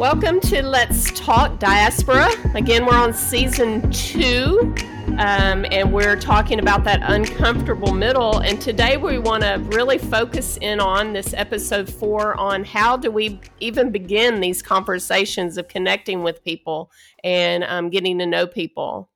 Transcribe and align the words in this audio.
Welcome 0.00 0.40
to 0.40 0.62
Let's 0.62 1.10
Talk 1.10 1.58
Diaspora. 1.58 2.30
Again, 2.54 2.86
we're 2.86 2.96
on 2.96 3.12
season 3.12 3.90
two, 3.90 4.74
um, 5.18 5.66
and 5.70 5.92
we're 5.92 6.16
talking 6.16 6.58
about 6.58 6.84
that 6.84 7.00
uncomfortable 7.02 7.92
middle. 7.92 8.38
And 8.38 8.58
today 8.58 8.96
we 8.96 9.18
want 9.18 9.42
to 9.42 9.62
really 9.76 9.98
focus 9.98 10.56
in 10.62 10.80
on 10.80 11.12
this 11.12 11.34
episode 11.34 11.92
four 11.92 12.34
on 12.36 12.64
how 12.64 12.96
do 12.96 13.10
we 13.10 13.42
even 13.60 13.92
begin 13.92 14.40
these 14.40 14.62
conversations 14.62 15.58
of 15.58 15.68
connecting 15.68 16.22
with 16.22 16.42
people 16.42 16.90
and 17.22 17.62
um, 17.64 17.90
getting 17.90 18.18
to 18.20 18.26
know 18.26 18.46
people. 18.46 19.10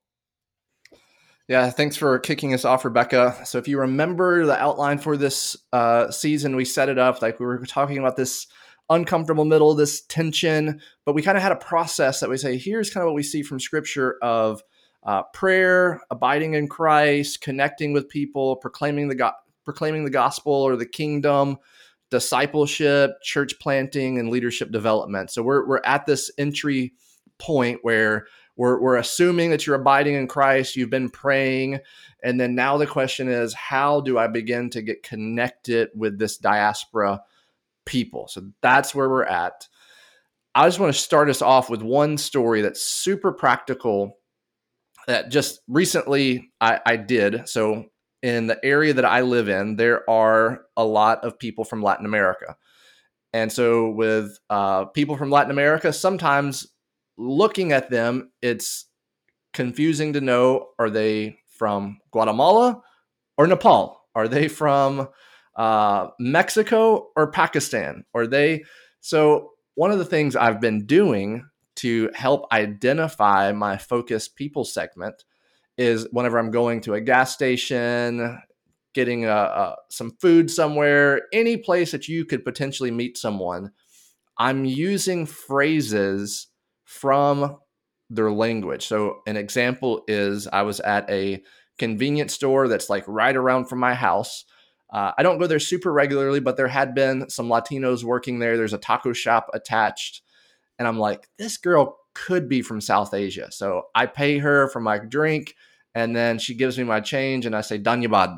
Yeah, 1.47 1.71
thanks 1.71 1.95
for 1.95 2.19
kicking 2.19 2.53
us 2.53 2.63
off, 2.63 2.85
Rebecca. 2.85 3.41
So, 3.43 3.57
if 3.57 3.67
you 3.67 3.79
remember 3.79 4.45
the 4.45 4.61
outline 4.61 4.99
for 4.99 5.17
this 5.17 5.57
uh, 5.73 6.11
season, 6.11 6.55
we 6.55 6.63
set 6.63 6.89
it 6.89 6.99
up 6.99 7.23
like 7.23 7.39
we 7.39 7.47
were 7.47 7.65
talking 7.65 7.97
about 7.97 8.17
this 8.17 8.45
uncomfortable 8.89 9.45
middle, 9.45 9.71
of 9.71 9.77
this 9.77 10.01
tension. 10.01 10.81
But 11.05 11.13
we 11.13 11.21
kind 11.21 11.37
of 11.37 11.43
had 11.43 11.51
a 11.51 11.57
process 11.57 12.19
that 12.19 12.29
we 12.29 12.37
say, 12.37 12.57
here's 12.57 12.89
kind 12.89 13.03
of 13.03 13.07
what 13.07 13.15
we 13.15 13.23
see 13.23 13.41
from 13.41 13.59
scripture 13.59 14.17
of 14.21 14.61
uh, 15.03 15.23
prayer, 15.33 16.01
abiding 16.09 16.55
in 16.55 16.67
Christ, 16.67 17.41
connecting 17.41 17.93
with 17.93 18.09
people, 18.09 18.55
proclaiming 18.55 19.07
the 19.07 19.15
go- 19.15 19.31
proclaiming 19.63 20.03
the 20.03 20.11
gospel 20.11 20.53
or 20.53 20.75
the 20.75 20.85
kingdom, 20.85 21.57
discipleship, 22.11 23.21
church 23.21 23.59
planting, 23.59 24.19
and 24.19 24.29
leadership 24.29 24.71
development. 24.71 25.31
So 25.31 25.43
we're 25.43 25.67
we're 25.67 25.81
at 25.83 26.05
this 26.05 26.31
entry 26.37 26.93
point 27.37 27.79
where 27.81 28.27
we're, 28.55 28.79
we're 28.79 28.95
assuming 28.95 29.51
that 29.51 29.67
you're 29.67 29.75
abiding 29.75 30.15
in 30.15 30.27
Christ, 30.27 30.75
you've 30.75 30.89
been 30.89 31.09
praying, 31.09 31.79
and 32.23 32.39
then 32.39 32.55
now 32.55 32.77
the 32.77 32.87
question 32.87 33.27
is, 33.27 33.53
how 33.53 34.01
do 34.01 34.17
I 34.17 34.27
begin 34.27 34.69
to 34.71 34.81
get 34.81 35.03
connected 35.03 35.89
with 35.93 36.17
this 36.17 36.37
diaspora 36.37 37.21
people. 37.85 38.27
So 38.27 38.49
that's 38.61 38.93
where 38.93 39.09
we're 39.09 39.25
at. 39.25 39.67
I 40.53 40.65
just 40.67 40.79
want 40.79 40.93
to 40.93 40.99
start 40.99 41.29
us 41.29 41.41
off 41.41 41.69
with 41.69 41.81
one 41.81 42.17
story 42.17 42.61
that's 42.61 42.81
super 42.81 43.33
practical 43.33 44.17
that 45.07 45.29
just 45.29 45.59
recently 45.67 46.51
I, 46.61 46.79
I 46.85 46.95
did. 46.95 47.47
So, 47.47 47.85
in 48.23 48.47
the 48.47 48.57
area 48.65 48.93
that 48.93 49.05
I 49.05 49.21
live 49.21 49.49
in, 49.49 49.75
there 49.75 50.09
are 50.09 50.61
a 50.75 50.83
lot 50.83 51.23
of 51.23 51.37
people 51.37 51.63
from 51.63 51.83
Latin 51.83 52.07
America. 52.07 52.55
And 53.33 53.51
so, 53.51 53.89
with 53.89 54.39
uh, 54.49 54.85
people 54.85 55.17
from 55.17 55.29
Latin 55.29 55.51
America, 55.51 55.91
sometimes 55.93 56.67
looking 57.17 57.71
at 57.71 57.89
them, 57.89 58.31
it's 58.41 58.85
confusing 59.53 60.13
to 60.13 60.21
know 60.21 60.69
are 60.79 60.89
they 60.89 61.37
from 61.57 61.99
Guatemala 62.11 62.81
or 63.37 63.45
Nepal? 63.45 64.01
Are 64.15 64.27
they 64.27 64.47
from 64.47 65.09
uh, 65.55 66.09
Mexico 66.19 67.09
or 67.15 67.31
Pakistan? 67.31 68.05
Or 68.13 68.27
they? 68.27 68.63
So 69.01 69.51
one 69.75 69.91
of 69.91 69.99
the 69.99 70.05
things 70.05 70.35
I've 70.35 70.61
been 70.61 70.85
doing 70.85 71.47
to 71.77 72.09
help 72.13 72.51
identify 72.51 73.51
my 73.51 73.77
focus 73.77 74.27
people 74.27 74.63
segment 74.63 75.23
is 75.77 76.07
whenever 76.11 76.37
I'm 76.39 76.51
going 76.51 76.81
to 76.81 76.93
a 76.93 77.01
gas 77.01 77.33
station, 77.33 78.41
getting 78.93 79.25
a, 79.25 79.29
a, 79.29 79.75
some 79.89 80.11
food 80.21 80.49
somewhere, 80.49 81.23
any 81.33 81.57
place 81.57 81.91
that 81.91 82.07
you 82.07 82.25
could 82.25 82.45
potentially 82.45 82.91
meet 82.91 83.17
someone, 83.17 83.71
I'm 84.37 84.65
using 84.65 85.25
phrases 85.25 86.47
from 86.85 87.57
their 88.09 88.31
language. 88.31 88.85
So, 88.85 89.21
an 89.27 89.37
example 89.37 90.03
is 90.07 90.47
I 90.47 90.61
was 90.61 90.79
at 90.79 91.09
a 91.09 91.43
convenience 91.77 92.33
store 92.33 92.67
that's 92.67 92.89
like 92.89 93.03
right 93.07 93.35
around 93.35 93.65
from 93.65 93.79
my 93.79 93.93
house. 93.93 94.45
Uh, 94.95 95.11
I 95.17 95.23
don't 95.23 95.39
go 95.39 95.45
there 95.45 95.59
super 95.59 95.91
regularly, 95.91 96.39
but 96.39 96.55
there 96.55 96.69
had 96.69 96.95
been 96.95 97.29
some 97.29 97.49
Latinos 97.49 98.05
working 98.05 98.39
there. 98.39 98.55
There's 98.55 98.71
a 98.71 98.77
taco 98.77 99.11
shop 99.11 99.49
attached. 99.53 100.21
And 100.79 100.87
I'm 100.87 100.97
like, 100.97 101.27
this 101.37 101.57
girl 101.57 101.97
could 102.13 102.47
be 102.47 102.61
from 102.61 102.79
South 102.79 103.13
Asia. 103.13 103.51
So 103.51 103.87
I 103.93 104.05
pay 104.05 104.37
her 104.37 104.69
for 104.69 104.79
my 104.79 104.99
drink 104.99 105.53
and 105.95 106.15
then 106.15 106.39
she 106.39 106.55
gives 106.55 106.77
me 106.77 106.85
my 106.85 107.01
change 107.01 107.45
and 107.45 107.53
I 107.53 107.59
say, 107.59 107.77
Danyabad. 107.77 108.37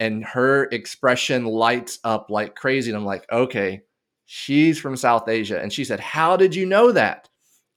And 0.00 0.22
her 0.22 0.64
expression 0.64 1.46
lights 1.46 1.98
up 2.04 2.26
like 2.28 2.54
crazy. 2.56 2.90
And 2.90 2.98
I'm 2.98 3.06
like, 3.06 3.24
okay, 3.32 3.80
she's 4.26 4.78
from 4.78 4.98
South 4.98 5.30
Asia. 5.30 5.62
And 5.62 5.72
she 5.72 5.84
said, 5.86 6.00
How 6.00 6.36
did 6.36 6.54
you 6.54 6.66
know 6.66 6.92
that? 6.92 7.30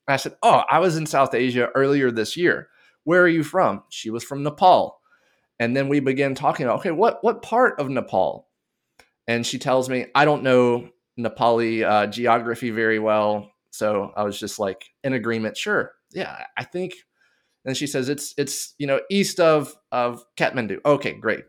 And 0.10 0.14
I 0.14 0.18
said, 0.18 0.36
Oh, 0.44 0.64
I 0.70 0.80
was 0.80 0.98
in 0.98 1.06
South 1.06 1.34
Asia 1.34 1.70
earlier 1.74 2.12
this 2.12 2.36
year. 2.36 2.68
Where 3.06 3.22
are 3.22 3.30
you 3.30 3.44
from? 3.44 3.84
She 3.88 4.10
was 4.10 4.26
from 4.26 4.44
Nepal. 4.44 5.00
And 5.60 5.76
then 5.76 5.88
we 5.88 6.00
begin 6.00 6.36
talking 6.36 6.66
about, 6.66 6.80
okay, 6.80 6.92
what 6.92 7.24
what 7.24 7.42
part 7.42 7.80
of 7.80 7.90
Nepal? 7.90 8.48
And 9.28 9.46
she 9.46 9.60
tells 9.60 9.90
me, 9.90 10.08
I 10.14 10.26
don't 10.26 10.44
know 10.44 10.90
Nepali 11.20 11.84
uh, 11.84 12.08
geography 12.08 12.72
very 12.72 13.00
well. 13.00 13.52
So 13.72 14.12
I 14.16 14.24
was 14.24 14.40
just 14.40 14.60
like 14.60 14.86
in 15.04 15.14
agreement. 15.14 15.58
Sure, 15.58 15.92
yeah, 16.12 16.46
I 16.58 16.64
think. 16.64 16.94
And 17.66 17.78
she 17.78 17.88
says 17.88 18.10
it's 18.10 18.34
it's 18.38 18.76
you 18.78 18.88
know 18.88 19.00
east 19.10 19.40
of 19.40 19.76
of 19.92 20.24
Kathmandu. 20.38 20.80
Okay, 20.86 21.14
great. 21.14 21.46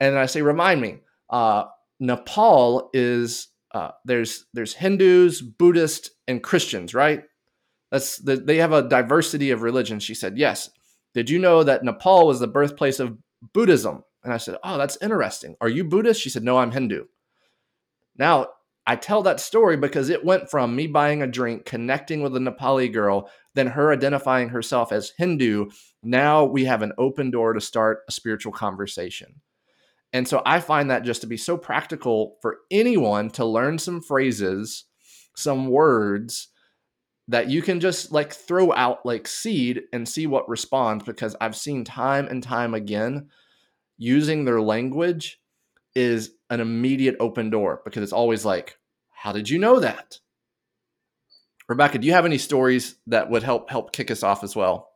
And 0.00 0.18
I 0.18 0.26
say, 0.26 0.42
remind 0.42 0.80
me, 0.80 0.98
uh, 1.30 1.64
Nepal 2.00 2.90
is 2.92 3.48
uh, 3.72 3.90
there's 4.04 4.46
there's 4.54 4.74
Hindus, 4.74 5.42
Buddhists, 5.42 6.10
and 6.28 6.42
Christians, 6.42 6.94
right? 6.94 7.24
That's 7.90 8.18
the, 8.18 8.36
they 8.36 8.56
have 8.56 8.72
a 8.72 8.88
diversity 8.88 9.50
of 9.50 9.62
religions. 9.62 10.02
She 10.02 10.14
said, 10.14 10.36
yes. 10.36 10.68
Did 11.14 11.30
you 11.30 11.38
know 11.38 11.62
that 11.62 11.84
Nepal 11.84 12.26
was 12.26 12.40
the 12.40 12.46
birthplace 12.46 13.00
of 13.00 13.16
Buddhism? 13.52 14.04
And 14.22 14.32
I 14.32 14.36
said, 14.36 14.56
Oh, 14.64 14.76
that's 14.76 14.98
interesting. 15.00 15.56
Are 15.60 15.68
you 15.68 15.84
Buddhist? 15.84 16.20
She 16.20 16.30
said, 16.30 16.42
No, 16.42 16.58
I'm 16.58 16.72
Hindu. 16.72 17.04
Now, 18.16 18.48
I 18.86 18.96
tell 18.96 19.22
that 19.22 19.40
story 19.40 19.76
because 19.76 20.10
it 20.10 20.24
went 20.24 20.50
from 20.50 20.76
me 20.76 20.86
buying 20.86 21.22
a 21.22 21.26
drink, 21.26 21.64
connecting 21.64 22.20
with 22.20 22.36
a 22.36 22.38
Nepali 22.38 22.92
girl, 22.92 23.30
then 23.54 23.68
her 23.68 23.92
identifying 23.92 24.50
herself 24.50 24.92
as 24.92 25.12
Hindu. 25.16 25.70
Now 26.02 26.44
we 26.44 26.64
have 26.66 26.82
an 26.82 26.92
open 26.98 27.30
door 27.30 27.54
to 27.54 27.60
start 27.60 28.00
a 28.08 28.12
spiritual 28.12 28.52
conversation. 28.52 29.40
And 30.12 30.28
so 30.28 30.42
I 30.44 30.60
find 30.60 30.90
that 30.90 31.02
just 31.02 31.22
to 31.22 31.26
be 31.26 31.38
so 31.38 31.56
practical 31.56 32.36
for 32.42 32.58
anyone 32.70 33.30
to 33.30 33.44
learn 33.44 33.78
some 33.78 34.02
phrases, 34.02 34.84
some 35.34 35.68
words 35.68 36.48
that 37.28 37.48
you 37.48 37.62
can 37.62 37.80
just 37.80 38.12
like 38.12 38.32
throw 38.32 38.72
out 38.72 39.04
like 39.04 39.26
seed 39.26 39.82
and 39.92 40.08
see 40.08 40.26
what 40.26 40.48
responds 40.48 41.04
because 41.04 41.34
I've 41.40 41.56
seen 41.56 41.84
time 41.84 42.26
and 42.26 42.42
time 42.42 42.74
again 42.74 43.28
using 43.96 44.44
their 44.44 44.60
language 44.60 45.40
is 45.94 46.32
an 46.50 46.60
immediate 46.60 47.16
open 47.20 47.50
door 47.50 47.80
because 47.84 48.02
it's 48.02 48.12
always 48.12 48.44
like 48.44 48.78
how 49.10 49.32
did 49.32 49.48
you 49.48 49.58
know 49.58 49.80
that 49.80 50.18
Rebecca 51.68 51.98
do 51.98 52.06
you 52.06 52.12
have 52.12 52.26
any 52.26 52.38
stories 52.38 52.96
that 53.06 53.30
would 53.30 53.42
help 53.42 53.70
help 53.70 53.92
kick 53.92 54.10
us 54.10 54.22
off 54.22 54.44
as 54.44 54.54
well 54.54 54.90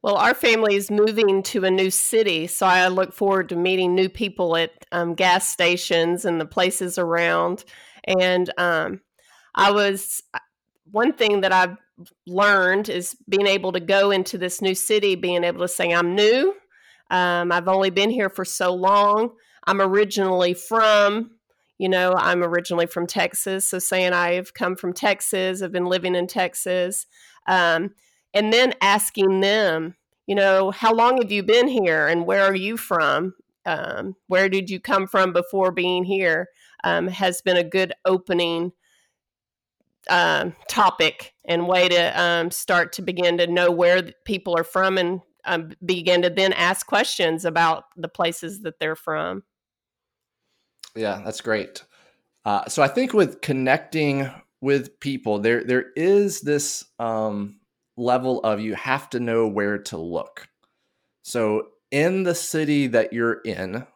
well, 0.00 0.14
our 0.14 0.34
family 0.34 0.76
is 0.76 0.92
moving 0.92 1.42
to 1.42 1.64
a 1.64 1.70
new 1.72 1.90
city, 1.90 2.46
so 2.46 2.66
I 2.66 2.86
look 2.86 3.12
forward 3.12 3.48
to 3.48 3.56
meeting 3.56 3.96
new 3.96 4.08
people 4.08 4.56
at 4.56 4.70
um, 4.92 5.14
gas 5.14 5.48
stations 5.48 6.24
and 6.24 6.40
the 6.40 6.46
places 6.46 6.98
around. 6.98 7.64
And 8.04 8.48
um, 8.58 9.00
I 9.56 9.72
was 9.72 10.22
one 10.90 11.12
thing 11.12 11.42
that 11.42 11.52
I've 11.52 11.76
learned 12.26 12.88
is 12.88 13.16
being 13.28 13.46
able 13.46 13.72
to 13.72 13.80
go 13.80 14.10
into 14.10 14.38
this 14.38 14.62
new 14.62 14.74
city, 14.74 15.14
being 15.14 15.44
able 15.44 15.60
to 15.60 15.68
say, 15.68 15.92
I'm 15.92 16.14
new. 16.14 16.54
Um, 17.10 17.50
I've 17.52 17.68
only 17.68 17.90
been 17.90 18.10
here 18.10 18.28
for 18.28 18.44
so 18.44 18.74
long. 18.74 19.30
I'm 19.66 19.80
originally 19.80 20.54
from, 20.54 21.32
you 21.78 21.88
know, 21.88 22.14
I'm 22.16 22.42
originally 22.42 22.86
from 22.86 23.06
Texas. 23.06 23.68
So 23.68 23.78
saying 23.78 24.12
I've 24.12 24.54
come 24.54 24.76
from 24.76 24.92
Texas, 24.92 25.62
I've 25.62 25.72
been 25.72 25.86
living 25.86 26.14
in 26.14 26.26
Texas. 26.26 27.06
Um, 27.46 27.90
and 28.34 28.52
then 28.52 28.74
asking 28.80 29.40
them, 29.40 29.96
you 30.26 30.34
know, 30.34 30.70
how 30.70 30.92
long 30.92 31.20
have 31.20 31.32
you 31.32 31.42
been 31.42 31.68
here 31.68 32.06
and 32.06 32.26
where 32.26 32.44
are 32.44 32.54
you 32.54 32.76
from? 32.76 33.34
Um, 33.64 34.14
where 34.26 34.48
did 34.48 34.70
you 34.70 34.80
come 34.80 35.06
from 35.06 35.32
before 35.32 35.72
being 35.72 36.04
here? 36.04 36.48
Um, 36.84 37.08
has 37.08 37.42
been 37.42 37.56
a 37.56 37.64
good 37.64 37.92
opening 38.04 38.72
um, 40.08 40.54
topic 40.68 41.34
and 41.44 41.68
way 41.68 41.88
to 41.88 42.20
um, 42.20 42.50
start 42.50 42.92
to 42.94 43.02
begin 43.02 43.38
to 43.38 43.46
know 43.46 43.70
where 43.70 44.10
people 44.24 44.56
are 44.56 44.64
from 44.64 44.98
and 44.98 45.20
um, 45.44 45.72
begin 45.84 46.22
to 46.22 46.30
then 46.30 46.52
ask 46.52 46.86
questions 46.86 47.44
about 47.44 47.84
the 47.96 48.08
places 48.08 48.62
that 48.62 48.78
they're 48.78 48.96
from. 48.96 49.42
Yeah, 50.94 51.22
that's 51.24 51.40
great. 51.40 51.84
Uh, 52.44 52.66
so 52.68 52.82
I 52.82 52.88
think 52.88 53.12
with 53.12 53.40
connecting 53.40 54.30
with 54.60 54.98
people, 55.00 55.38
there 55.38 55.62
there 55.64 55.86
is 55.96 56.40
this 56.40 56.84
um, 56.98 57.60
level 57.96 58.40
of 58.40 58.60
you 58.60 58.74
have 58.74 59.10
to 59.10 59.20
know 59.20 59.46
where 59.46 59.78
to 59.78 59.96
look. 59.96 60.48
So 61.22 61.68
in 61.90 62.22
the 62.22 62.34
city 62.34 62.86
that 62.88 63.12
you're 63.12 63.40
in, 63.44 63.86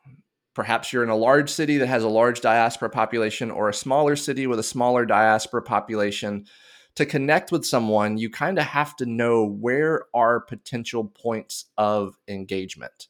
Perhaps 0.54 0.92
you're 0.92 1.02
in 1.02 1.08
a 1.08 1.16
large 1.16 1.50
city 1.50 1.78
that 1.78 1.86
has 1.86 2.04
a 2.04 2.08
large 2.08 2.40
diaspora 2.40 2.90
population 2.90 3.50
or 3.50 3.68
a 3.68 3.74
smaller 3.74 4.16
city 4.16 4.46
with 4.46 4.58
a 4.58 4.64
smaller 4.64 5.06
diaspora 5.06 5.62
population. 5.62 6.46
To 6.96 7.06
connect 7.06 7.50
with 7.50 7.64
someone, 7.64 8.18
you 8.18 8.28
kind 8.28 8.58
of 8.58 8.64
have 8.64 8.94
to 8.96 9.06
know 9.06 9.46
where 9.46 10.04
are 10.12 10.40
potential 10.40 11.04
points 11.04 11.66
of 11.78 12.16
engagement. 12.28 13.08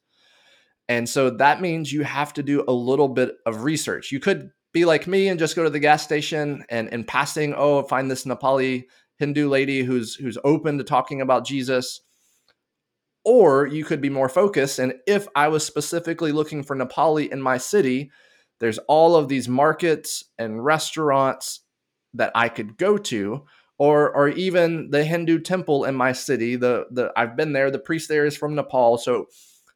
And 0.89 1.09
so 1.09 1.31
that 1.31 1.61
means 1.61 1.93
you 1.93 2.05
have 2.05 2.33
to 2.35 2.43
do 2.43 2.65
a 2.69 2.73
little 2.73 3.09
bit 3.09 3.37
of 3.45 3.65
research. 3.65 4.13
You 4.13 4.21
could 4.21 4.51
be 4.73 4.85
like 4.85 5.07
me 5.07 5.29
and 5.29 5.39
just 5.39 5.57
go 5.57 5.65
to 5.65 5.71
the 5.71 5.81
gas 5.81 6.03
station 6.03 6.65
and 6.69 6.89
in 6.91 7.05
passing, 7.05 7.55
oh, 7.57 7.83
find 7.83 8.11
this 8.11 8.25
Nepali 8.25 8.85
Hindu 9.19 9.49
lady 9.49 9.83
who's 9.83 10.15
who's 10.15 10.39
open 10.45 10.79
to 10.79 10.85
talking 10.85 11.21
about 11.21 11.47
Jesus. 11.47 12.01
Or 13.25 13.67
you 13.67 13.85
could 13.85 14.01
be 14.01 14.11
more 14.11 14.29
focused. 14.29 14.79
And 14.79 14.95
if 15.07 15.29
I 15.37 15.49
was 15.49 15.65
specifically 15.65 16.33
looking 16.33 16.63
for 16.63 16.75
Nepali 16.77 17.31
in 17.31 17.41
my 17.41 17.57
city, 17.59 18.11
there's 18.59 18.79
all 18.89 19.17
of 19.17 19.29
these 19.29 19.49
markets 19.49 20.25
and 20.39 20.65
restaurants 20.65 21.61
that 22.15 22.33
I 22.35 22.49
could 22.49 22.77
go 22.77 22.99
to, 22.99 23.45
or 23.79 24.15
or 24.15 24.29
even 24.29 24.91
the 24.91 25.05
Hindu 25.05 25.41
temple 25.41 25.85
in 25.85 25.95
my 25.95 26.13
city. 26.13 26.57
The 26.57 26.87
the 26.91 27.13
I've 27.17 27.37
been 27.37 27.53
there. 27.53 27.71
The 27.71 27.79
priest 27.79 28.09
there 28.09 28.25
is 28.27 28.37
from 28.37 28.55
Nepal. 28.55 28.99
So 28.99 29.27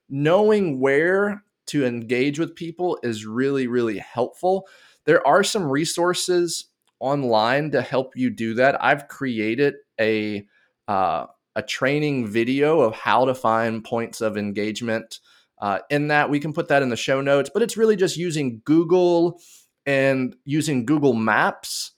knowing 0.09 0.81
where 0.81 1.43
to 1.67 1.85
engage 1.85 2.39
with 2.39 2.55
people 2.55 2.99
is 3.03 3.27
really 3.27 3.67
really 3.67 3.99
helpful. 3.99 4.69
There 5.05 5.27
are 5.27 5.43
some 5.43 5.65
resources 5.65 6.67
online 7.01 7.71
to 7.73 7.83
help 7.83 8.17
you 8.17 8.31
do 8.31 8.55
that. 8.55 8.83
I've 8.85 9.09
created 9.09 9.75
a 10.01 10.47
uh, 10.89 11.27
a 11.57 11.63
training 11.63 12.29
video 12.29 12.81
of 12.81 12.95
how 12.95 13.25
to 13.25 13.35
find 13.35 13.83
points 13.83 14.21
of 14.21 14.37
engagement. 14.37 15.21
Uh, 15.59 15.79
in 15.91 16.09
that, 16.09 16.29
we 16.29 16.39
can 16.39 16.53
put 16.53 16.69
that 16.69 16.83
in 16.83 16.91
the 16.91 16.97
show 16.97 17.23
notes, 17.23 17.51
but 17.53 17.63
it's 17.63 17.79
really 17.79 17.97
just 17.97 18.19
using 18.19 18.61
Google 18.65 19.41
and 19.87 20.37
using 20.45 20.85
Google 20.85 21.15
Maps. 21.15 21.93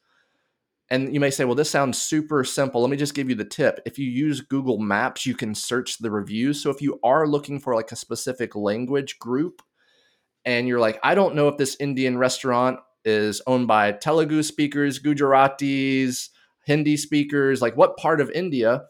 And 0.91 1.13
you 1.13 1.19
may 1.19 1.31
say, 1.31 1.45
well, 1.45 1.57
this 1.57 1.69
sounds 1.69 2.01
super 2.01 2.45
simple. 2.45 2.81
Let 2.81 2.89
me 2.89 2.97
just 2.97 3.15
give 3.15 3.29
you 3.29 3.35
the 3.35 3.45
tip. 3.45 3.81
If 3.85 3.99
you 3.99 4.09
use 4.09 4.41
Google 4.41 4.79
Maps, 4.79 5.27
you 5.27 5.35
can 5.35 5.55
search 5.55 5.99
the 5.99 6.11
reviews. 6.11 6.63
So 6.63 6.71
if 6.71 6.81
you 6.81 7.01
are 7.03 7.27
looking 7.27 7.59
for 7.59 7.75
like 7.75 7.91
a 7.91 7.97
specific 7.97 8.55
language 8.55 9.19
group 9.19 9.61
and 10.45 10.69
you're 10.69 10.81
like, 10.81 11.01
I 11.03 11.17
don't 11.17 11.35
know 11.35 11.49
if 11.49 11.59
this 11.59 11.77
Indian 11.81 12.17
restaurant 12.17 12.79
is 13.05 13.43
owned 13.47 13.67
by 13.67 13.93
Telugu 13.93 14.43
speakers, 14.45 15.01
Gujaratis, 15.01 16.29
Hindi 16.65 16.97
speakers, 16.97 17.61
like 17.61 17.77
what 17.77 17.97
part 17.97 18.21
of 18.21 18.31
India? 18.31 18.83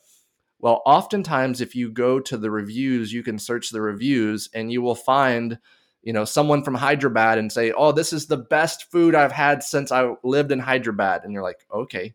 Well, 0.61 0.83
oftentimes, 0.85 1.61
if 1.61 1.75
you 1.75 1.91
go 1.91 2.19
to 2.21 2.37
the 2.37 2.51
reviews, 2.51 3.13
you 3.13 3.23
can 3.23 3.39
search 3.39 3.71
the 3.71 3.81
reviews 3.81 4.49
and 4.53 4.73
you 4.73 4.83
will 4.83 4.97
find, 4.97 5.59
you 6.03 6.13
know, 6.13 6.25
someone 6.25 6.65
from 6.65 6.75
Hyderabad 6.75 7.39
and 7.39 7.53
say, 7.53 7.73
Oh, 7.73 7.93
this 7.93 8.13
is 8.13 8.27
the 8.27 8.37
best 8.37 8.91
food 8.91 9.15
I've 9.15 9.33
had 9.33 9.63
since 9.63 9.93
I 9.93 10.15
lived 10.25 10.51
in 10.51 10.59
Hyderabad. 10.59 11.23
And 11.25 11.33
you're 11.33 11.43
like, 11.43 11.65
Okay. 11.73 12.15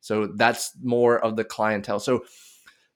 So 0.00 0.28
that's 0.36 0.72
more 0.82 1.18
of 1.18 1.36
the 1.36 1.44
clientele. 1.44 2.00
So 2.00 2.24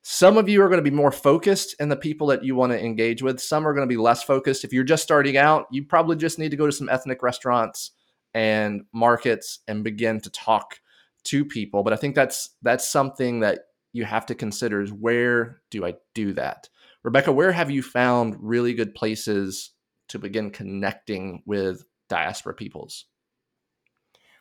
some 0.02 0.36
of 0.36 0.48
you 0.48 0.62
are 0.62 0.68
going 0.68 0.82
to 0.82 0.90
be 0.90 0.94
more 0.94 1.12
focused 1.12 1.76
in 1.80 1.88
the 1.88 1.96
people 1.96 2.26
that 2.28 2.44
you 2.44 2.54
want 2.54 2.72
to 2.72 2.84
engage 2.84 3.22
with. 3.22 3.40
Some 3.40 3.66
are 3.66 3.72
going 3.72 3.88
to 3.88 3.92
be 3.92 4.00
less 4.00 4.22
focused. 4.22 4.64
If 4.64 4.72
you're 4.72 4.82
just 4.82 5.02
starting 5.02 5.36
out, 5.36 5.66
you 5.70 5.84
probably 5.84 6.16
just 6.16 6.38
need 6.38 6.50
to 6.50 6.56
go 6.56 6.66
to 6.66 6.72
some 6.72 6.88
ethnic 6.88 7.22
restaurants 7.22 7.92
and 8.34 8.82
markets 8.92 9.60
and 9.68 9.84
begin 9.84 10.20
to 10.20 10.30
talk 10.30 10.80
to 11.24 11.44
people. 11.44 11.84
But 11.84 11.92
I 11.92 11.96
think 11.96 12.16
that's 12.16 12.50
that's 12.62 12.88
something 12.88 13.40
that 13.40 13.60
you 13.92 14.04
have 14.04 14.26
to 14.26 14.34
consider 14.34 14.80
is 14.80 14.92
where 14.92 15.62
do 15.70 15.84
I 15.84 15.94
do 16.14 16.32
that? 16.34 16.68
Rebecca, 17.02 17.32
where 17.32 17.52
have 17.52 17.70
you 17.70 17.82
found 17.82 18.36
really 18.40 18.74
good 18.74 18.94
places 18.94 19.72
to 20.08 20.18
begin 20.18 20.50
connecting 20.50 21.42
with 21.46 21.84
diaspora 22.08 22.54
peoples? 22.54 23.06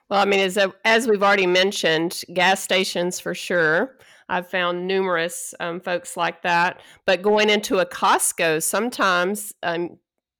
Well, 0.09 0.19
I 0.19 0.25
mean, 0.25 0.41
as, 0.41 0.57
as 0.83 1.07
we've 1.07 1.23
already 1.23 1.47
mentioned, 1.47 2.23
gas 2.33 2.61
stations 2.61 3.19
for 3.19 3.33
sure. 3.33 3.97
I've 4.27 4.49
found 4.49 4.87
numerous 4.87 5.53
um, 5.59 5.79
folks 5.79 6.17
like 6.17 6.41
that. 6.43 6.81
But 7.05 7.21
going 7.21 7.49
into 7.49 7.79
a 7.79 7.85
Costco, 7.85 8.61
sometimes, 8.61 9.53
um, 9.63 9.97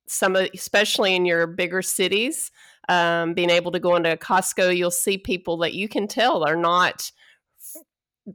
some, 0.07 0.35
especially 0.35 1.15
in 1.15 1.25
your 1.25 1.47
bigger 1.47 1.81
cities, 1.81 2.51
um, 2.89 3.33
being 3.33 3.49
able 3.49 3.71
to 3.71 3.79
go 3.79 3.95
into 3.95 4.11
a 4.11 4.17
Costco, 4.17 4.75
you'll 4.75 4.91
see 4.91 5.17
people 5.17 5.57
that 5.57 5.73
you 5.73 5.87
can 5.87 6.07
tell 6.07 6.43
are 6.43 6.55
not 6.55 7.11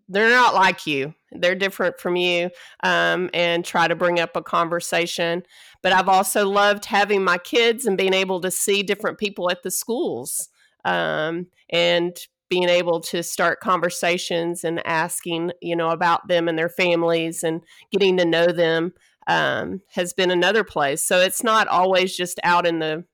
they're 0.09 0.31
not 0.31 0.55
like 0.55 0.87
you. 0.87 1.15
They're 1.33 1.55
different 1.55 2.01
from 2.01 2.17
you 2.17 2.51
um, 2.83 3.31
and 3.33 3.65
try 3.65 3.89
to 3.89 3.95
bring 3.95 4.19
up 4.19 4.37
a 4.37 4.43
conversation. 4.43 5.43
But 5.83 5.93
i've 5.93 6.09
also 6.09 6.49
loved 6.49 6.87
having 6.87 7.23
my 7.23 7.39
kids 7.39 7.87
and 7.87 7.97
being 7.97 8.15
able 8.15 8.41
to 8.41 8.51
see 8.51 8.83
different 8.83 9.19
people 9.19 9.51
at 9.51 9.63
the 9.63 9.71
schools 9.71 10.49
um, 10.85 11.47
and 11.71 12.17
being 12.49 12.69
able 12.69 13.01
to 13.01 13.23
start 13.23 13.61
conversations 13.61 14.63
and 14.65 14.85
asking 14.87 15.53
you 15.61 15.75
know 15.75 15.91
about 15.91 16.29
them 16.29 16.49
and 16.49 16.59
their 16.59 16.69
families 16.69 17.43
and 17.43 17.63
getting 17.91 18.17
to 18.17 18.25
know 18.25 18.47
them 18.47 18.93
um, 19.27 19.83
has 19.91 20.13
been 20.13 20.31
another 20.31 20.63
place. 20.63 21.03
So 21.03 21.21
it's 21.21 21.43
not 21.43 21.67
always 21.69 22.17
just 22.17 22.39
out 22.45 22.67
in 22.67 22.79
the 22.79 23.05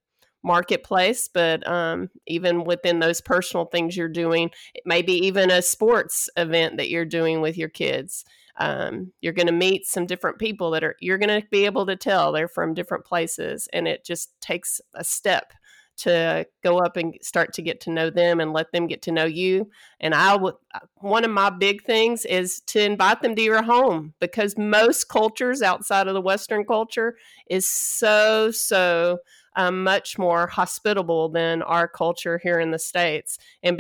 marketplace, 0.43 1.29
but 1.29 1.67
um, 1.69 2.11
even 2.27 2.65
within 2.65 2.99
those 2.99 3.21
personal 3.21 3.67
things 3.67 3.97
you're 3.97 4.09
doing, 4.09 4.51
it 4.75 4.83
may 4.85 5.03
be 5.03 5.15
even 5.27 5.51
a 5.51 5.63
sports 5.63 6.29
event 6.37 6.77
that 6.77 6.91
you're 6.91 7.05
doing 7.05 7.41
with 7.41 7.57
your 7.57 7.69
kids. 7.69 8.25
Um, 8.59 9.13
you're 9.21 9.33
going 9.33 9.47
to 9.47 9.53
meet 9.53 9.87
some 9.87 10.07
different 10.07 10.39
people 10.39 10.71
that 10.73 10.85
are 10.85 10.97
you're 11.01 11.19
going 11.19 11.41
to 11.41 11.47
be 11.51 11.65
able 11.65 11.87
to 11.87 11.97
tell 11.97 12.33
they're 12.33 12.49
from 12.49 12.75
different 12.75 13.05
places, 13.05 13.69
and 13.73 13.89
it 13.89 14.05
just 14.05 14.39
takes 14.41 14.81
a 14.95 15.05
step 15.05 15.53
to 15.95 16.47
go 16.63 16.79
up 16.79 16.97
and 16.97 17.15
start 17.21 17.53
to 17.53 17.63
get 17.63 17.81
to 17.81 17.91
know 17.91 18.11
them 18.11 18.41
and 18.41 18.53
let 18.53 18.73
them 18.73 18.87
get 18.87 19.03
to 19.03 19.13
know 19.13 19.25
you. 19.25 19.71
And 20.01 20.15
I 20.15 20.37
would 20.37 20.55
uh, 20.75 20.81
one 20.97 21.25
of 21.25 21.31
my 21.31 21.51
big 21.51 21.85
things 21.85 22.25
is 22.25 22.61
to 22.69 22.83
invite 22.83 23.23
them 23.23 23.35
to 23.37 23.43
your 23.43 23.63
home 23.63 24.15
because 24.21 24.57
most 24.57 25.09
cultures 25.09 25.63
outside 25.63 26.09
of 26.09 26.15
the 26.15 26.21
Western 26.21 26.65
culture 26.65 27.17
is 27.49 27.69
so 27.69 28.51
so 28.51 29.19
um, 29.57 29.85
much 29.85 30.19
more 30.19 30.47
hospitable 30.47 31.29
than 31.29 31.63
our 31.63 31.89
culture 31.89 32.41
here 32.43 32.59
in 32.61 32.71
the 32.71 32.79
states. 32.79 33.39
And 33.63 33.79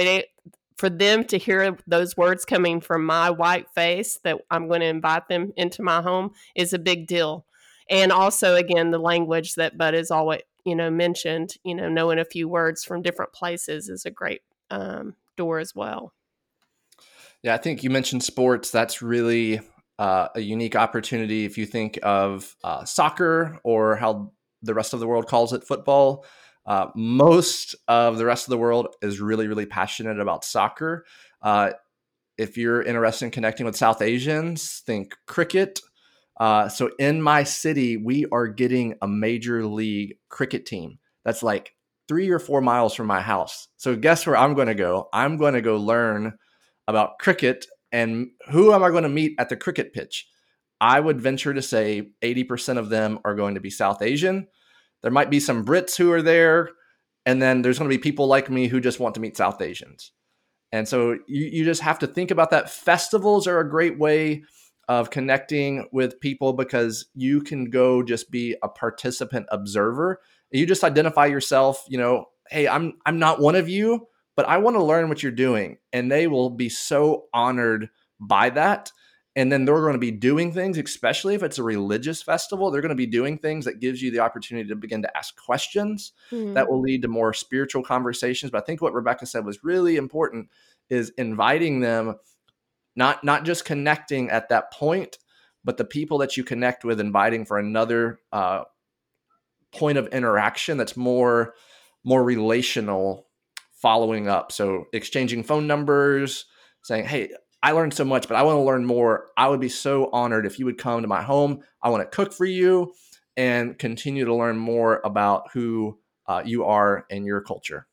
for 0.76 0.90
them 0.90 1.24
to 1.24 1.38
hear 1.38 1.76
those 1.86 2.16
words 2.16 2.44
coming 2.44 2.80
from 2.80 3.04
my 3.04 3.30
white 3.30 3.70
face 3.70 4.18
that 4.24 4.38
i'm 4.50 4.66
going 4.66 4.80
to 4.80 4.86
invite 4.86 5.28
them 5.28 5.52
into 5.56 5.82
my 5.82 6.02
home 6.02 6.32
is 6.56 6.72
a 6.72 6.78
big 6.78 7.06
deal. 7.06 7.46
And 7.88 8.10
also 8.10 8.56
again 8.56 8.90
the 8.90 8.98
language 8.98 9.54
that 9.54 9.78
bud 9.78 9.94
has 9.94 10.10
always 10.10 10.40
you 10.64 10.74
know 10.74 10.90
mentioned 10.90 11.54
you 11.64 11.74
know 11.74 11.88
knowing 11.88 12.18
a 12.18 12.24
few 12.24 12.48
words 12.48 12.84
from 12.84 13.02
different 13.02 13.32
places 13.32 13.88
is 13.88 14.04
a 14.04 14.10
great 14.10 14.42
um, 14.70 15.14
door 15.36 15.58
as 15.58 15.74
well. 15.74 16.12
Yeah 17.42 17.54
i 17.54 17.58
think 17.58 17.84
you 17.84 17.90
mentioned 17.90 18.24
sports. 18.24 18.70
That's 18.70 19.02
really 19.02 19.60
uh, 19.98 20.28
a 20.34 20.40
unique 20.40 20.74
opportunity 20.74 21.44
if 21.44 21.56
you 21.56 21.66
think 21.66 21.98
of 22.02 22.56
uh, 22.64 22.84
soccer 22.84 23.60
or 23.62 23.94
how 23.94 24.32
the 24.62 24.74
rest 24.74 24.94
of 24.94 25.00
the 25.00 25.06
world 25.06 25.26
calls 25.26 25.52
it 25.52 25.64
football. 25.64 26.24
Uh, 26.64 26.86
most 26.94 27.74
of 27.88 28.18
the 28.18 28.24
rest 28.24 28.46
of 28.46 28.50
the 28.50 28.58
world 28.58 28.94
is 29.02 29.20
really, 29.20 29.48
really 29.48 29.66
passionate 29.66 30.20
about 30.20 30.44
soccer. 30.44 31.04
Uh, 31.40 31.70
if 32.38 32.56
you're 32.56 32.82
interested 32.82 33.26
in 33.26 33.30
connecting 33.30 33.66
with 33.66 33.76
South 33.76 34.00
Asians, 34.00 34.82
think 34.86 35.14
cricket. 35.26 35.80
Uh, 36.38 36.68
so 36.68 36.90
in 36.98 37.20
my 37.20 37.42
city, 37.42 37.96
we 37.96 38.26
are 38.32 38.48
getting 38.48 38.94
a 39.02 39.08
major 39.08 39.66
league 39.66 40.16
cricket 40.28 40.64
team 40.64 40.98
that's 41.24 41.42
like 41.42 41.74
three 42.08 42.30
or 42.30 42.38
four 42.38 42.60
miles 42.60 42.94
from 42.94 43.06
my 43.06 43.20
house. 43.20 43.68
So 43.76 43.96
guess 43.96 44.26
where 44.26 44.36
I'm 44.36 44.54
going 44.54 44.68
to 44.68 44.74
go? 44.74 45.08
I'm 45.12 45.36
going 45.36 45.54
to 45.54 45.60
go 45.60 45.76
learn 45.76 46.34
about 46.88 47.18
cricket 47.18 47.66
and 47.92 48.30
who 48.50 48.72
am 48.72 48.82
I 48.82 48.90
going 48.90 49.02
to 49.02 49.08
meet 49.08 49.34
at 49.38 49.48
the 49.50 49.56
cricket 49.56 49.92
pitch? 49.92 50.26
I 50.82 50.98
would 50.98 51.20
venture 51.20 51.54
to 51.54 51.62
say 51.62 52.10
80% 52.22 52.76
of 52.76 52.88
them 52.88 53.20
are 53.24 53.36
going 53.36 53.54
to 53.54 53.60
be 53.60 53.70
South 53.70 54.02
Asian. 54.02 54.48
There 55.02 55.12
might 55.12 55.30
be 55.30 55.38
some 55.38 55.64
Brits 55.64 55.96
who 55.96 56.10
are 56.10 56.22
there. 56.22 56.70
And 57.24 57.40
then 57.40 57.62
there's 57.62 57.78
going 57.78 57.88
to 57.88 57.96
be 57.96 58.02
people 58.02 58.26
like 58.26 58.50
me 58.50 58.66
who 58.66 58.80
just 58.80 58.98
want 58.98 59.14
to 59.14 59.20
meet 59.20 59.36
South 59.36 59.62
Asians. 59.62 60.10
And 60.72 60.88
so 60.88 61.12
you, 61.28 61.44
you 61.52 61.64
just 61.64 61.82
have 61.82 62.00
to 62.00 62.08
think 62.08 62.32
about 62.32 62.50
that. 62.50 62.68
Festivals 62.68 63.46
are 63.46 63.60
a 63.60 63.70
great 63.70 63.96
way 63.96 64.42
of 64.88 65.10
connecting 65.10 65.86
with 65.92 66.18
people 66.18 66.52
because 66.52 67.06
you 67.14 67.42
can 67.42 67.70
go 67.70 68.02
just 68.02 68.32
be 68.32 68.56
a 68.60 68.68
participant 68.68 69.46
observer. 69.52 70.18
You 70.50 70.66
just 70.66 70.82
identify 70.82 71.26
yourself, 71.26 71.84
you 71.88 71.98
know, 71.98 72.24
hey, 72.50 72.66
I'm 72.66 72.94
I'm 73.06 73.20
not 73.20 73.40
one 73.40 73.54
of 73.54 73.68
you, 73.68 74.08
but 74.34 74.48
I 74.48 74.58
want 74.58 74.74
to 74.76 74.82
learn 74.82 75.08
what 75.08 75.22
you're 75.22 75.30
doing. 75.30 75.78
And 75.92 76.10
they 76.10 76.26
will 76.26 76.50
be 76.50 76.68
so 76.68 77.26
honored 77.32 77.88
by 78.18 78.50
that 78.50 78.90
and 79.34 79.50
then 79.50 79.64
they're 79.64 79.80
going 79.80 79.92
to 79.94 79.98
be 79.98 80.10
doing 80.10 80.52
things 80.52 80.78
especially 80.78 81.34
if 81.34 81.42
it's 81.42 81.58
a 81.58 81.62
religious 81.62 82.22
festival 82.22 82.70
they're 82.70 82.82
going 82.82 82.90
to 82.90 82.94
be 82.94 83.06
doing 83.06 83.38
things 83.38 83.64
that 83.64 83.80
gives 83.80 84.02
you 84.02 84.10
the 84.10 84.18
opportunity 84.18 84.68
to 84.68 84.76
begin 84.76 85.02
to 85.02 85.16
ask 85.16 85.36
questions 85.36 86.12
mm-hmm. 86.30 86.54
that 86.54 86.70
will 86.70 86.80
lead 86.80 87.02
to 87.02 87.08
more 87.08 87.32
spiritual 87.32 87.82
conversations 87.82 88.50
but 88.50 88.62
i 88.62 88.64
think 88.64 88.80
what 88.82 88.94
rebecca 88.94 89.26
said 89.26 89.44
was 89.44 89.64
really 89.64 89.96
important 89.96 90.48
is 90.90 91.10
inviting 91.18 91.80
them 91.80 92.16
not 92.94 93.22
not 93.24 93.44
just 93.44 93.64
connecting 93.64 94.30
at 94.30 94.48
that 94.48 94.72
point 94.72 95.18
but 95.64 95.76
the 95.76 95.84
people 95.84 96.18
that 96.18 96.36
you 96.36 96.44
connect 96.44 96.84
with 96.84 96.98
inviting 96.98 97.44
for 97.44 97.58
another 97.58 98.18
uh, 98.32 98.64
point 99.72 99.96
of 99.96 100.08
interaction 100.08 100.76
that's 100.76 100.96
more 100.96 101.54
more 102.04 102.22
relational 102.22 103.26
following 103.72 104.28
up 104.28 104.52
so 104.52 104.84
exchanging 104.92 105.42
phone 105.42 105.66
numbers 105.66 106.44
saying 106.82 107.04
hey 107.04 107.30
I 107.62 107.72
learned 107.72 107.94
so 107.94 108.04
much, 108.04 108.26
but 108.26 108.36
I 108.36 108.42
want 108.42 108.56
to 108.56 108.62
learn 108.62 108.84
more. 108.84 109.28
I 109.36 109.48
would 109.48 109.60
be 109.60 109.68
so 109.68 110.10
honored 110.12 110.46
if 110.46 110.58
you 110.58 110.64
would 110.64 110.78
come 110.78 111.02
to 111.02 111.08
my 111.08 111.22
home. 111.22 111.62
I 111.82 111.90
want 111.90 112.02
to 112.02 112.16
cook 112.16 112.32
for 112.32 112.44
you 112.44 112.92
and 113.36 113.78
continue 113.78 114.24
to 114.24 114.34
learn 114.34 114.58
more 114.58 115.00
about 115.04 115.50
who 115.52 115.98
uh, 116.26 116.42
you 116.44 116.64
are 116.64 117.06
and 117.10 117.24
your 117.24 117.40
culture. 117.40 117.86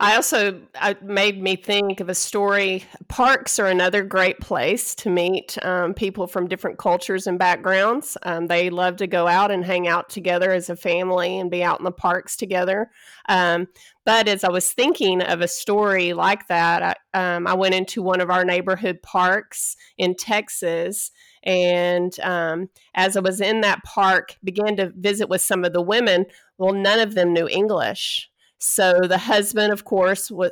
I 0.00 0.16
also 0.16 0.60
it 0.82 1.02
made 1.02 1.40
me 1.40 1.54
think 1.54 2.00
of 2.00 2.08
a 2.08 2.14
story. 2.14 2.84
Parks 3.06 3.60
are 3.60 3.68
another 3.68 4.02
great 4.02 4.40
place 4.40 4.92
to 4.96 5.10
meet 5.10 5.56
um, 5.62 5.94
people 5.94 6.26
from 6.26 6.48
different 6.48 6.78
cultures 6.78 7.28
and 7.28 7.38
backgrounds. 7.38 8.16
Um, 8.24 8.48
they 8.48 8.70
love 8.70 8.96
to 8.96 9.06
go 9.06 9.28
out 9.28 9.52
and 9.52 9.64
hang 9.64 9.86
out 9.86 10.08
together 10.08 10.50
as 10.50 10.68
a 10.68 10.76
family 10.76 11.38
and 11.38 11.50
be 11.50 11.62
out 11.62 11.78
in 11.78 11.84
the 11.84 11.92
parks 11.92 12.36
together. 12.36 12.90
Um, 13.28 13.68
but 14.04 14.26
as 14.26 14.42
I 14.42 14.50
was 14.50 14.72
thinking 14.72 15.22
of 15.22 15.40
a 15.40 15.48
story 15.48 16.12
like 16.12 16.48
that, 16.48 16.98
I, 17.14 17.36
um, 17.36 17.46
I, 17.46 17.54
went 17.54 17.74
into 17.74 18.02
one 18.02 18.20
of 18.20 18.30
our 18.30 18.44
neighborhood 18.44 19.00
parks 19.00 19.76
in 19.96 20.16
Texas. 20.16 21.12
And 21.44 22.18
um, 22.20 22.68
as 22.94 23.16
I 23.16 23.20
was 23.20 23.40
in 23.40 23.60
that 23.60 23.84
park, 23.84 24.36
began 24.42 24.76
to 24.76 24.92
visit 24.96 25.28
with 25.28 25.40
some 25.40 25.64
of 25.64 25.72
the 25.72 25.80
women. 25.80 26.26
Well, 26.58 26.74
none 26.74 26.98
of 26.98 27.14
them 27.14 27.32
knew 27.32 27.48
English. 27.48 28.28
So 28.64 29.00
the 29.02 29.18
husband, 29.18 29.72
of 29.72 29.84
course, 29.84 30.30
was 30.30 30.50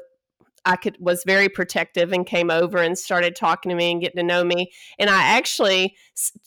I 0.64 0.76
could 0.76 0.96
was 1.00 1.24
very 1.24 1.48
protective 1.48 2.12
and 2.12 2.26
came 2.26 2.50
over 2.50 2.78
and 2.78 2.96
started 2.96 3.34
talking 3.34 3.70
to 3.70 3.74
me 3.74 3.90
and 3.90 4.00
getting 4.00 4.18
to 4.18 4.22
know 4.22 4.44
me. 4.44 4.70
And 4.98 5.10
I 5.10 5.22
actually 5.22 5.96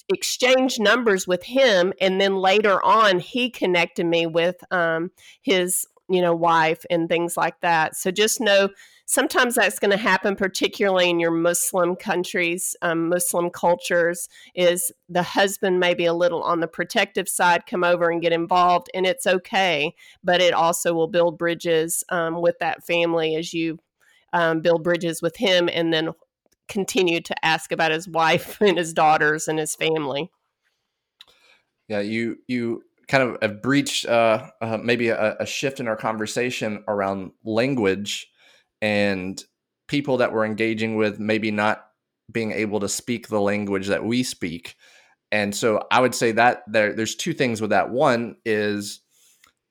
exchanged 0.07 0.79
numbers 0.79 1.27
with 1.27 1.43
him, 1.43 1.91
and 1.99 2.21
then 2.21 2.37
later 2.37 2.81
on, 2.83 3.19
he 3.19 3.49
connected 3.49 4.05
me 4.05 4.27
with 4.27 4.57
um, 4.71 5.11
his 5.41 5.85
you 6.07 6.21
know 6.21 6.35
wife 6.35 6.85
and 6.89 7.09
things 7.09 7.35
like 7.35 7.59
that. 7.61 7.95
So 7.95 8.11
just 8.11 8.39
know 8.39 8.69
sometimes 9.05 9.55
that's 9.55 9.79
going 9.79 9.91
to 9.91 9.97
happen, 9.97 10.35
particularly 10.35 11.09
in 11.09 11.19
your 11.19 11.31
Muslim 11.31 11.95
countries, 11.95 12.75
um, 12.81 13.09
Muslim 13.09 13.49
cultures, 13.49 14.27
is 14.55 14.91
the 15.07 15.23
husband 15.23 15.79
may 15.79 15.93
be 15.93 16.05
a 16.05 16.13
little 16.13 16.43
on 16.43 16.59
the 16.59 16.67
protective 16.67 17.29
side, 17.29 17.65
come 17.65 17.83
over 17.83 18.09
and 18.09 18.21
get 18.21 18.33
involved, 18.33 18.89
and 18.93 19.05
it's 19.05 19.27
okay. 19.27 19.93
But 20.23 20.41
it 20.41 20.53
also 20.53 20.93
will 20.93 21.07
build 21.07 21.37
bridges 21.37 22.03
um, 22.09 22.41
with 22.41 22.57
that 22.59 22.85
family 22.85 23.35
as 23.35 23.53
you 23.53 23.79
um, 24.33 24.61
build 24.61 24.83
bridges 24.83 25.21
with 25.21 25.37
him 25.37 25.69
and 25.71 25.93
then 25.93 26.11
continue 26.67 27.21
to 27.21 27.45
ask 27.45 27.71
about 27.71 27.91
his 27.91 28.07
wife 28.07 28.59
and 28.61 28.77
his 28.77 28.93
daughters 28.93 29.47
and 29.47 29.59
his 29.59 29.75
family. 29.75 30.31
Yeah, 31.87 31.99
you 31.99 32.37
you 32.47 32.81
kind 33.07 33.23
of 33.23 33.37
have 33.41 33.61
breached 33.61 34.07
uh, 34.07 34.49
uh, 34.61 34.77
maybe 34.81 35.09
a, 35.09 35.35
a, 35.39 35.45
shift 35.45 35.79
in 35.79 35.87
our 35.87 35.95
conversation 35.95 36.83
around 36.87 37.31
language 37.43 38.27
and 38.85 39.43
people 39.87 40.17
that 40.17 40.31
we're 40.31 40.45
engaging 40.45 40.95
with 40.95 41.19
maybe 41.19 41.49
not 41.49 41.87
being 42.31 42.51
able 42.51 42.79
to 42.79 42.87
speak 42.87 43.27
the 43.27 43.41
language 43.41 43.87
that 43.87 44.05
we 44.05 44.21
speak. 44.21 44.75
And 45.31 45.55
so 45.55 45.81
I 45.89 46.01
would 46.01 46.13
say 46.13 46.33
that 46.33 46.61
there, 46.67 46.93
there's 46.93 47.15
two 47.15 47.33
things 47.33 47.61
with 47.61 47.71
that. 47.71 47.89
One 47.89 48.35
is 48.45 48.99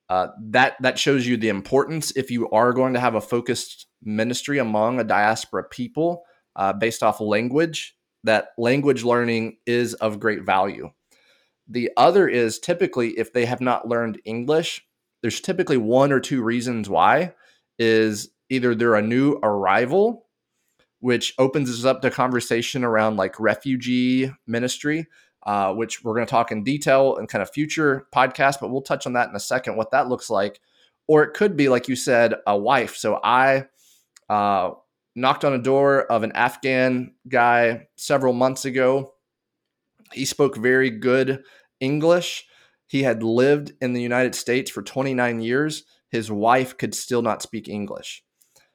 uh, 0.08 0.28
that 0.50 0.74
that 0.80 0.98
shows 0.98 1.28
you 1.28 1.36
the 1.36 1.48
importance 1.48 2.10
if 2.16 2.32
you 2.32 2.50
are 2.50 2.72
going 2.72 2.94
to 2.94 3.00
have 3.00 3.14
a 3.14 3.20
focused 3.20 3.86
ministry 4.02 4.58
among 4.58 4.98
a 4.98 5.04
diaspora 5.04 5.62
people 5.62 6.24
uh, 6.56 6.72
based 6.72 7.04
off 7.04 7.20
language. 7.20 7.96
That 8.24 8.48
language 8.58 9.04
learning 9.04 9.58
is 9.64 9.94
of 9.94 10.18
great 10.18 10.42
value. 10.42 10.90
The 11.68 11.90
other 11.96 12.26
is 12.26 12.58
typically 12.58 13.10
if 13.16 13.32
they 13.32 13.44
have 13.44 13.60
not 13.60 13.86
learned 13.86 14.20
English, 14.24 14.84
there's 15.22 15.40
typically 15.40 15.76
one 15.76 16.10
or 16.10 16.18
two 16.18 16.42
reasons 16.42 16.90
why. 16.90 17.34
Is 17.78 18.30
either 18.50 18.74
they're 18.74 18.94
a 18.94 19.02
new 19.02 19.38
arrival, 19.42 20.26
which 21.00 21.34
opens 21.38 21.70
us 21.70 21.84
up 21.84 22.02
to 22.02 22.10
conversation 22.10 22.84
around 22.84 23.16
like 23.16 23.38
refugee 23.38 24.30
ministry, 24.46 25.06
uh, 25.44 25.72
which 25.74 26.02
we're 26.02 26.14
going 26.14 26.26
to 26.26 26.30
talk 26.30 26.50
in 26.50 26.64
detail 26.64 27.16
in 27.16 27.26
kind 27.26 27.42
of 27.42 27.50
future 27.50 28.06
podcasts, 28.14 28.58
but 28.60 28.70
we'll 28.70 28.82
touch 28.82 29.06
on 29.06 29.12
that 29.12 29.28
in 29.28 29.36
a 29.36 29.40
second, 29.40 29.76
what 29.76 29.90
that 29.90 30.08
looks 30.08 30.30
like. 30.30 30.60
Or 31.06 31.22
it 31.22 31.34
could 31.34 31.56
be, 31.56 31.68
like 31.68 31.88
you 31.88 31.96
said, 31.96 32.34
a 32.46 32.56
wife. 32.56 32.96
So 32.96 33.20
I 33.22 33.66
uh, 34.30 34.70
knocked 35.14 35.44
on 35.44 35.52
a 35.52 35.58
door 35.58 36.04
of 36.04 36.22
an 36.22 36.32
Afghan 36.32 37.12
guy 37.28 37.88
several 37.96 38.32
months 38.32 38.64
ago. 38.64 39.12
He 40.12 40.24
spoke 40.24 40.56
very 40.56 40.90
good 40.90 41.44
English. 41.80 42.46
He 42.86 43.02
had 43.02 43.22
lived 43.22 43.72
in 43.80 43.92
the 43.92 44.02
United 44.02 44.34
States 44.34 44.70
for 44.70 44.82
29 44.82 45.40
years. 45.40 45.84
His 46.10 46.30
wife 46.30 46.78
could 46.78 46.94
still 46.94 47.22
not 47.22 47.42
speak 47.42 47.68
English. 47.68 48.24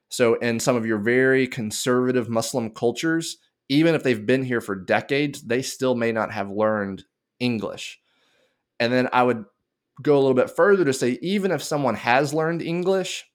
So, 0.10 0.36
in 0.36 0.60
some 0.60 0.76
of 0.76 0.86
your 0.86 0.98
very 0.98 1.48
conservative 1.48 2.30
Muslim 2.30 2.72
cultures, 2.72 3.38
even 3.70 3.94
if 3.94 4.04
they've 4.04 4.26
been 4.26 4.44
here 4.44 4.62
for 4.62 4.76
decades, 4.76 5.44
they 5.44 5.62
still 5.62 5.96
may 5.96 6.12
not 6.12 6.32
have 6.32 6.50
learned 6.50 7.04
English. 7.40 8.00
And 8.80 8.92
then 8.92 9.08
I 9.14 9.24
would 9.24 9.46
go 10.02 10.16
a 10.16 10.20
little 10.20 10.34
bit 10.34 10.50
further 10.50 10.86
to 10.86 10.94
say, 10.94 11.20
even 11.22 11.52
if 11.52 11.62
someone 11.62 11.96
has 11.96 12.34
learned 12.34 12.62
English, 12.62 13.26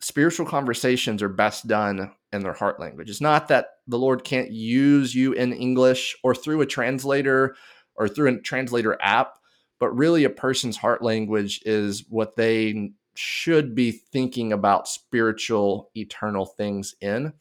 spiritual 0.00 0.46
conversations 0.46 1.22
are 1.22 1.28
best 1.28 1.66
done 1.66 2.12
in 2.32 2.42
their 2.42 2.52
heart 2.52 2.80
language. 2.80 3.10
It's 3.10 3.20
not 3.20 3.48
that 3.48 3.66
the 3.86 3.98
Lord 3.98 4.24
can't 4.24 4.50
use 4.50 5.14
you 5.14 5.32
in 5.32 5.52
English 5.52 6.16
or 6.22 6.34
through 6.34 6.60
a 6.60 6.66
translator 6.66 7.56
or 7.96 8.08
through 8.08 8.28
a 8.28 8.40
translator 8.40 8.96
app, 9.00 9.34
but 9.80 9.96
really 9.96 10.24
a 10.24 10.30
person's 10.30 10.76
heart 10.76 11.02
language 11.02 11.60
is 11.64 12.04
what 12.08 12.36
they 12.36 12.92
should 13.18 13.74
be 13.74 13.90
thinking 13.90 14.52
about 14.52 14.88
spiritual, 14.88 15.90
eternal 15.94 16.46
things 16.46 16.94
in. 17.00 17.32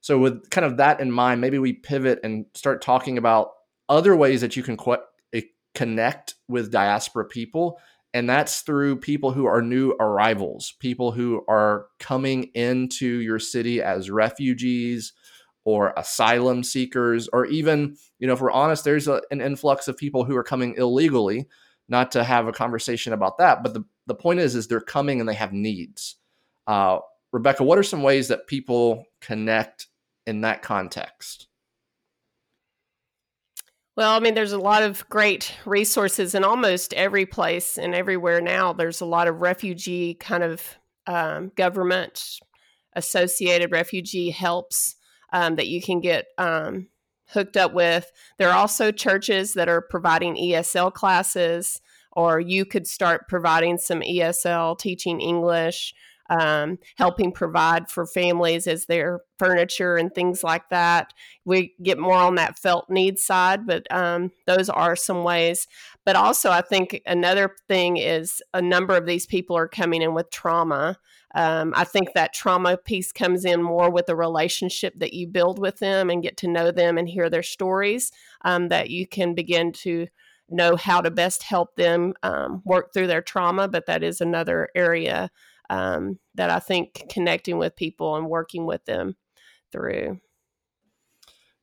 So, 0.00 0.18
with 0.18 0.50
kind 0.50 0.64
of 0.64 0.76
that 0.76 1.00
in 1.00 1.10
mind, 1.10 1.40
maybe 1.40 1.58
we 1.58 1.72
pivot 1.72 2.20
and 2.22 2.46
start 2.54 2.82
talking 2.82 3.16
about 3.16 3.52
other 3.88 4.14
ways 4.14 4.40
that 4.42 4.56
you 4.56 4.62
can 4.62 4.76
qu- 4.76 4.98
eh, 5.32 5.42
connect 5.74 6.34
with 6.48 6.70
diaspora 6.70 7.24
people. 7.24 7.78
And 8.12 8.28
that's 8.28 8.60
through 8.60 8.96
people 8.96 9.32
who 9.32 9.46
are 9.46 9.60
new 9.60 9.90
arrivals, 9.98 10.74
people 10.78 11.10
who 11.10 11.44
are 11.48 11.86
coming 11.98 12.44
into 12.54 13.06
your 13.06 13.40
city 13.40 13.82
as 13.82 14.08
refugees 14.08 15.12
or 15.64 15.92
asylum 15.96 16.62
seekers, 16.62 17.28
or 17.32 17.46
even, 17.46 17.96
you 18.18 18.26
know, 18.26 18.34
if 18.34 18.40
we're 18.40 18.50
honest, 18.50 18.84
there's 18.84 19.08
a, 19.08 19.22
an 19.30 19.40
influx 19.40 19.88
of 19.88 19.96
people 19.96 20.24
who 20.24 20.36
are 20.36 20.44
coming 20.44 20.74
illegally 20.76 21.46
not 21.88 22.12
to 22.12 22.22
have 22.22 22.46
a 22.46 22.52
conversation 22.52 23.12
about 23.12 23.38
that. 23.38 23.62
But 23.62 23.74
the, 23.74 23.84
the 24.06 24.14
point 24.14 24.40
is, 24.40 24.54
is 24.54 24.66
they're 24.66 24.80
coming 24.80 25.20
and 25.20 25.28
they 25.28 25.34
have 25.34 25.52
needs. 25.52 26.16
Uh, 26.66 26.98
Rebecca, 27.32 27.64
what 27.64 27.78
are 27.78 27.82
some 27.82 28.02
ways 28.02 28.28
that 28.28 28.46
people 28.46 29.04
connect 29.20 29.88
in 30.26 30.42
that 30.42 30.62
context? 30.62 31.48
Well, 33.96 34.12
I 34.12 34.18
mean, 34.18 34.34
there's 34.34 34.52
a 34.52 34.58
lot 34.58 34.82
of 34.82 35.08
great 35.08 35.54
resources 35.64 36.34
in 36.34 36.42
almost 36.42 36.92
every 36.94 37.26
place 37.26 37.78
and 37.78 37.94
everywhere 37.94 38.40
now. 38.40 38.72
There's 38.72 39.00
a 39.00 39.06
lot 39.06 39.28
of 39.28 39.40
refugee 39.40 40.14
kind 40.14 40.42
of 40.42 40.78
um, 41.06 41.52
government 41.54 42.40
associated 42.96 43.70
refugee 43.72 44.30
helps 44.30 44.96
um, 45.32 45.56
that 45.56 45.68
you 45.68 45.80
can 45.80 46.00
get 46.00 46.26
um, 46.38 46.88
hooked 47.28 47.56
up 47.56 47.72
with. 47.72 48.10
There 48.38 48.48
are 48.48 48.56
also 48.56 48.90
churches 48.90 49.54
that 49.54 49.68
are 49.68 49.80
providing 49.80 50.36
ESL 50.36 50.92
classes, 50.92 51.80
or 52.16 52.40
you 52.40 52.64
could 52.64 52.86
start 52.86 53.28
providing 53.28 53.78
some 53.78 54.00
ESL 54.00 54.78
teaching 54.78 55.20
English, 55.20 55.94
um, 56.30 56.78
helping 56.96 57.32
provide 57.32 57.90
for 57.90 58.06
families 58.06 58.66
as 58.66 58.86
their 58.86 59.20
furniture 59.38 59.96
and 59.96 60.14
things 60.14 60.42
like 60.42 60.68
that. 60.70 61.12
We 61.44 61.74
get 61.82 61.98
more 61.98 62.16
on 62.16 62.36
that 62.36 62.58
felt 62.58 62.88
needs 62.88 63.22
side, 63.22 63.66
but 63.66 63.86
um, 63.90 64.30
those 64.46 64.68
are 64.70 64.96
some 64.96 65.22
ways. 65.22 65.66
But 66.04 66.16
also, 66.16 66.50
I 66.50 66.62
think 66.62 67.00
another 67.06 67.54
thing 67.68 67.96
is 67.96 68.42
a 68.54 68.62
number 68.62 68.96
of 68.96 69.06
these 69.06 69.26
people 69.26 69.56
are 69.56 69.68
coming 69.68 70.02
in 70.02 70.14
with 70.14 70.30
trauma. 70.30 70.98
Um, 71.34 71.72
I 71.76 71.84
think 71.84 72.12
that 72.14 72.32
trauma 72.32 72.76
piece 72.76 73.10
comes 73.10 73.44
in 73.44 73.60
more 73.60 73.90
with 73.90 74.06
the 74.06 74.16
relationship 74.16 74.94
that 74.98 75.14
you 75.14 75.26
build 75.26 75.58
with 75.58 75.78
them 75.78 76.08
and 76.08 76.22
get 76.22 76.36
to 76.38 76.48
know 76.48 76.70
them 76.70 76.96
and 76.96 77.08
hear 77.08 77.28
their 77.28 77.42
stories, 77.42 78.12
um, 78.44 78.68
that 78.68 78.88
you 78.88 79.06
can 79.06 79.34
begin 79.34 79.72
to 79.72 80.06
know 80.48 80.76
how 80.76 81.00
to 81.00 81.10
best 81.10 81.42
help 81.42 81.76
them 81.76 82.14
um, 82.22 82.62
work 82.64 82.92
through 82.92 83.06
their 83.06 83.22
trauma. 83.22 83.68
But 83.68 83.86
that 83.86 84.02
is 84.02 84.20
another 84.20 84.68
area 84.74 85.30
um, 85.70 86.18
that 86.34 86.50
I 86.50 86.58
think 86.58 87.06
connecting 87.08 87.58
with 87.58 87.76
people 87.76 88.16
and 88.16 88.28
working 88.28 88.66
with 88.66 88.84
them 88.84 89.16
through. 89.72 90.20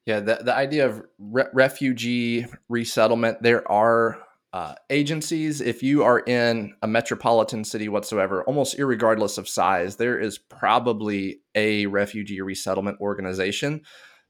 Yeah, 0.05 0.19
the, 0.19 0.39
the 0.43 0.55
idea 0.55 0.88
of 0.88 1.03
re- 1.19 1.45
refugee 1.53 2.47
resettlement, 2.67 3.43
there 3.43 3.69
are 3.71 4.17
uh, 4.53 4.75
agencies, 4.89 5.61
if 5.61 5.81
you 5.81 6.03
are 6.03 6.19
in 6.19 6.73
a 6.81 6.88
metropolitan 6.88 7.63
city 7.63 7.88
whatsoever, 7.88 8.43
almost 8.43 8.77
regardless 8.77 9.38
of 9.38 9.47
size, 9.47 9.95
there 9.95 10.19
is 10.19 10.38
probably 10.38 11.41
a 11.55 11.85
refugee 11.85 12.41
resettlement 12.41 13.00
organization. 13.00 13.81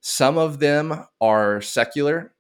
Some 0.01 0.37
of 0.37 0.59
them 0.59 1.05
are 1.19 1.61
secular, 1.61 2.33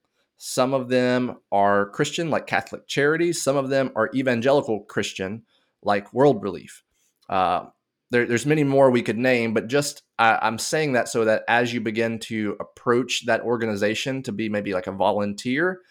some 0.43 0.73
of 0.73 0.89
them 0.89 1.37
are 1.51 1.91
Christian, 1.91 2.31
like 2.31 2.47
Catholic 2.47 2.87
Charities, 2.87 3.39
some 3.39 3.55
of 3.55 3.69
them 3.69 3.91
are 3.95 4.09
evangelical 4.15 4.79
Christian, 4.85 5.43
like 5.83 6.11
World 6.15 6.41
Relief. 6.41 6.81
Uh, 7.29 7.65
there, 8.09 8.25
there's 8.25 8.47
many 8.47 8.63
more 8.63 8.89
we 8.89 9.03
could 9.03 9.19
name, 9.19 9.53
but 9.53 9.67
just 9.67 10.01
I, 10.17 10.39
I'm 10.41 10.57
saying 10.57 10.93
that 10.93 11.09
so 11.09 11.25
that 11.25 11.43
as 11.47 11.71
you 11.71 11.79
begin 11.79 12.17
to 12.21 12.57
approach 12.59 13.27
that 13.27 13.41
organization 13.41 14.23
to 14.23 14.31
be 14.31 14.49
maybe 14.49 14.73
like 14.73 14.87
a 14.87 14.91
volunteer, 14.91 15.81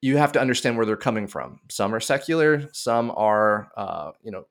you 0.00 0.16
have 0.16 0.32
to 0.32 0.40
understand 0.40 0.76
where 0.76 0.84
they're 0.84 0.96
coming 0.96 1.28
from. 1.28 1.60
Some 1.70 1.94
are 1.94 2.00
secular, 2.00 2.68
some 2.72 3.12
are, 3.12 3.70
uh, 3.76 4.10
you 4.20 4.32
know, 4.32 4.48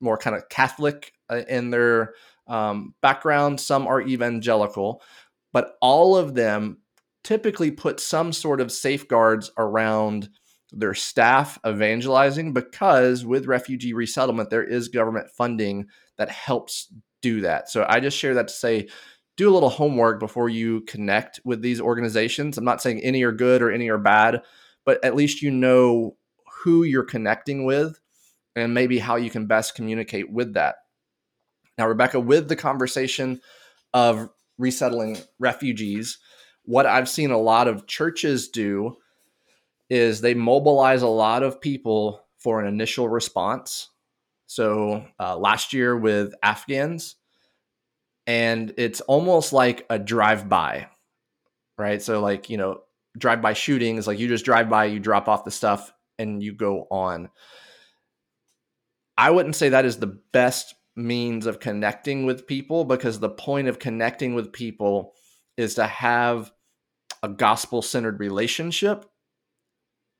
more 0.00 0.18
kind 0.18 0.36
of 0.36 0.50
Catholic 0.50 1.14
uh, 1.30 1.40
in 1.48 1.70
their 1.70 2.12
um, 2.46 2.92
background, 3.00 3.58
some 3.58 3.86
are 3.86 4.02
evangelical, 4.02 5.00
but 5.54 5.78
all 5.80 6.14
of 6.14 6.34
them 6.34 6.76
typically 7.26 7.72
put 7.72 7.98
some 7.98 8.32
sort 8.32 8.60
of 8.60 8.70
safeguards 8.70 9.50
around 9.58 10.28
their 10.70 10.94
staff 10.94 11.58
evangelizing 11.66 12.52
because 12.52 13.24
with 13.24 13.46
refugee 13.46 13.92
resettlement, 13.92 14.48
there 14.48 14.62
is 14.62 14.86
government 14.86 15.28
funding 15.36 15.86
that 16.18 16.30
helps 16.30 16.86
do 17.22 17.40
that. 17.40 17.68
So 17.68 17.84
I 17.88 17.98
just 17.98 18.16
share 18.16 18.34
that 18.34 18.46
to 18.46 18.54
say, 18.54 18.88
do 19.36 19.50
a 19.50 19.54
little 19.54 19.70
homework 19.70 20.20
before 20.20 20.48
you 20.48 20.82
connect 20.82 21.40
with 21.44 21.62
these 21.62 21.80
organizations. 21.80 22.58
I'm 22.58 22.64
not 22.64 22.80
saying 22.80 23.00
any 23.00 23.24
are 23.24 23.32
good 23.32 23.60
or 23.60 23.72
any 23.72 23.88
are 23.88 23.98
bad, 23.98 24.42
but 24.84 25.04
at 25.04 25.16
least 25.16 25.42
you 25.42 25.50
know 25.50 26.16
who 26.62 26.84
you're 26.84 27.02
connecting 27.02 27.64
with 27.64 27.98
and 28.54 28.72
maybe 28.72 29.00
how 29.00 29.16
you 29.16 29.30
can 29.30 29.46
best 29.46 29.74
communicate 29.74 30.30
with 30.30 30.54
that. 30.54 30.76
Now, 31.76 31.88
Rebecca, 31.88 32.20
with 32.20 32.48
the 32.48 32.54
conversation 32.54 33.40
of 33.92 34.30
resettling 34.58 35.18
refugees, 35.40 36.18
what 36.66 36.86
I've 36.86 37.08
seen 37.08 37.30
a 37.30 37.38
lot 37.38 37.68
of 37.68 37.86
churches 37.86 38.48
do 38.48 38.96
is 39.88 40.20
they 40.20 40.34
mobilize 40.34 41.02
a 41.02 41.08
lot 41.08 41.42
of 41.42 41.60
people 41.60 42.20
for 42.38 42.60
an 42.60 42.66
initial 42.66 43.08
response. 43.08 43.88
So 44.46 45.04
uh, 45.18 45.36
last 45.36 45.72
year 45.72 45.96
with 45.96 46.34
Afghans, 46.42 47.16
and 48.26 48.74
it's 48.76 49.00
almost 49.02 49.52
like 49.52 49.86
a 49.88 49.98
drive 49.98 50.48
by, 50.48 50.88
right? 51.78 52.02
So, 52.02 52.20
like, 52.20 52.50
you 52.50 52.56
know, 52.56 52.80
drive 53.16 53.40
by 53.40 53.52
shooting 53.52 53.96
is 53.96 54.06
like 54.06 54.18
you 54.18 54.28
just 54.28 54.44
drive 54.44 54.68
by, 54.68 54.86
you 54.86 54.98
drop 54.98 55.28
off 55.28 55.44
the 55.44 55.50
stuff, 55.50 55.92
and 56.18 56.42
you 56.42 56.52
go 56.52 56.86
on. 56.90 57.30
I 59.16 59.30
wouldn't 59.30 59.56
say 59.56 59.70
that 59.70 59.84
is 59.84 59.98
the 59.98 60.18
best 60.32 60.74
means 60.96 61.46
of 61.46 61.60
connecting 61.60 62.26
with 62.26 62.46
people 62.46 62.84
because 62.84 63.20
the 63.20 63.28
point 63.28 63.68
of 63.68 63.78
connecting 63.78 64.34
with 64.34 64.52
people 64.52 65.14
is 65.56 65.74
to 65.76 65.86
have 65.86 66.50
a 67.22 67.28
gospel 67.28 67.82
centered 67.82 68.20
relationship 68.20 69.06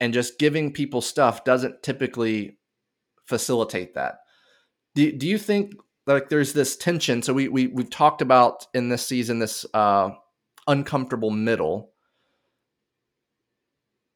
and 0.00 0.12
just 0.12 0.38
giving 0.38 0.72
people 0.72 1.00
stuff 1.00 1.44
doesn't 1.44 1.82
typically 1.82 2.58
facilitate 3.26 3.94
that. 3.94 4.18
Do, 4.94 5.12
do 5.12 5.26
you 5.26 5.38
think 5.38 5.74
like 6.06 6.28
there's 6.28 6.52
this 6.52 6.76
tension? 6.76 7.22
So 7.22 7.32
we, 7.32 7.48
we 7.48 7.66
we've 7.68 7.90
talked 7.90 8.22
about 8.22 8.66
in 8.74 8.88
this 8.88 9.06
season 9.06 9.38
this 9.38 9.66
uh, 9.74 10.10
uncomfortable 10.66 11.30
middle. 11.30 11.92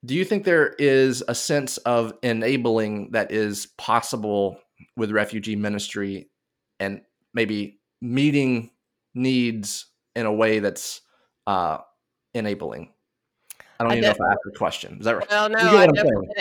Do 0.04 0.14
you 0.14 0.24
think 0.24 0.44
there 0.44 0.74
is 0.78 1.22
a 1.28 1.34
sense 1.34 1.76
of 1.78 2.14
enabling 2.22 3.10
that 3.12 3.32
is 3.32 3.66
possible 3.76 4.58
with 4.96 5.10
refugee 5.10 5.56
ministry 5.56 6.30
and 6.78 7.02
maybe 7.34 7.80
meeting 8.00 8.70
needs 9.14 9.86
in 10.16 10.24
a 10.24 10.32
way 10.32 10.58
that's 10.58 11.02
uh, 11.46 11.78
enabling? 12.34 12.92
I 13.78 13.84
don't 13.84 13.92
I 13.92 13.96
even 13.96 14.04
know 14.04 14.10
if 14.10 14.20
I 14.20 14.32
asked 14.32 14.40
the 14.44 14.58
question. 14.58 14.98
Is 14.98 15.06
that 15.06 15.16
right? 15.16 15.30
Well, 15.30 15.48
no, 15.48 15.58
I, 15.58 15.88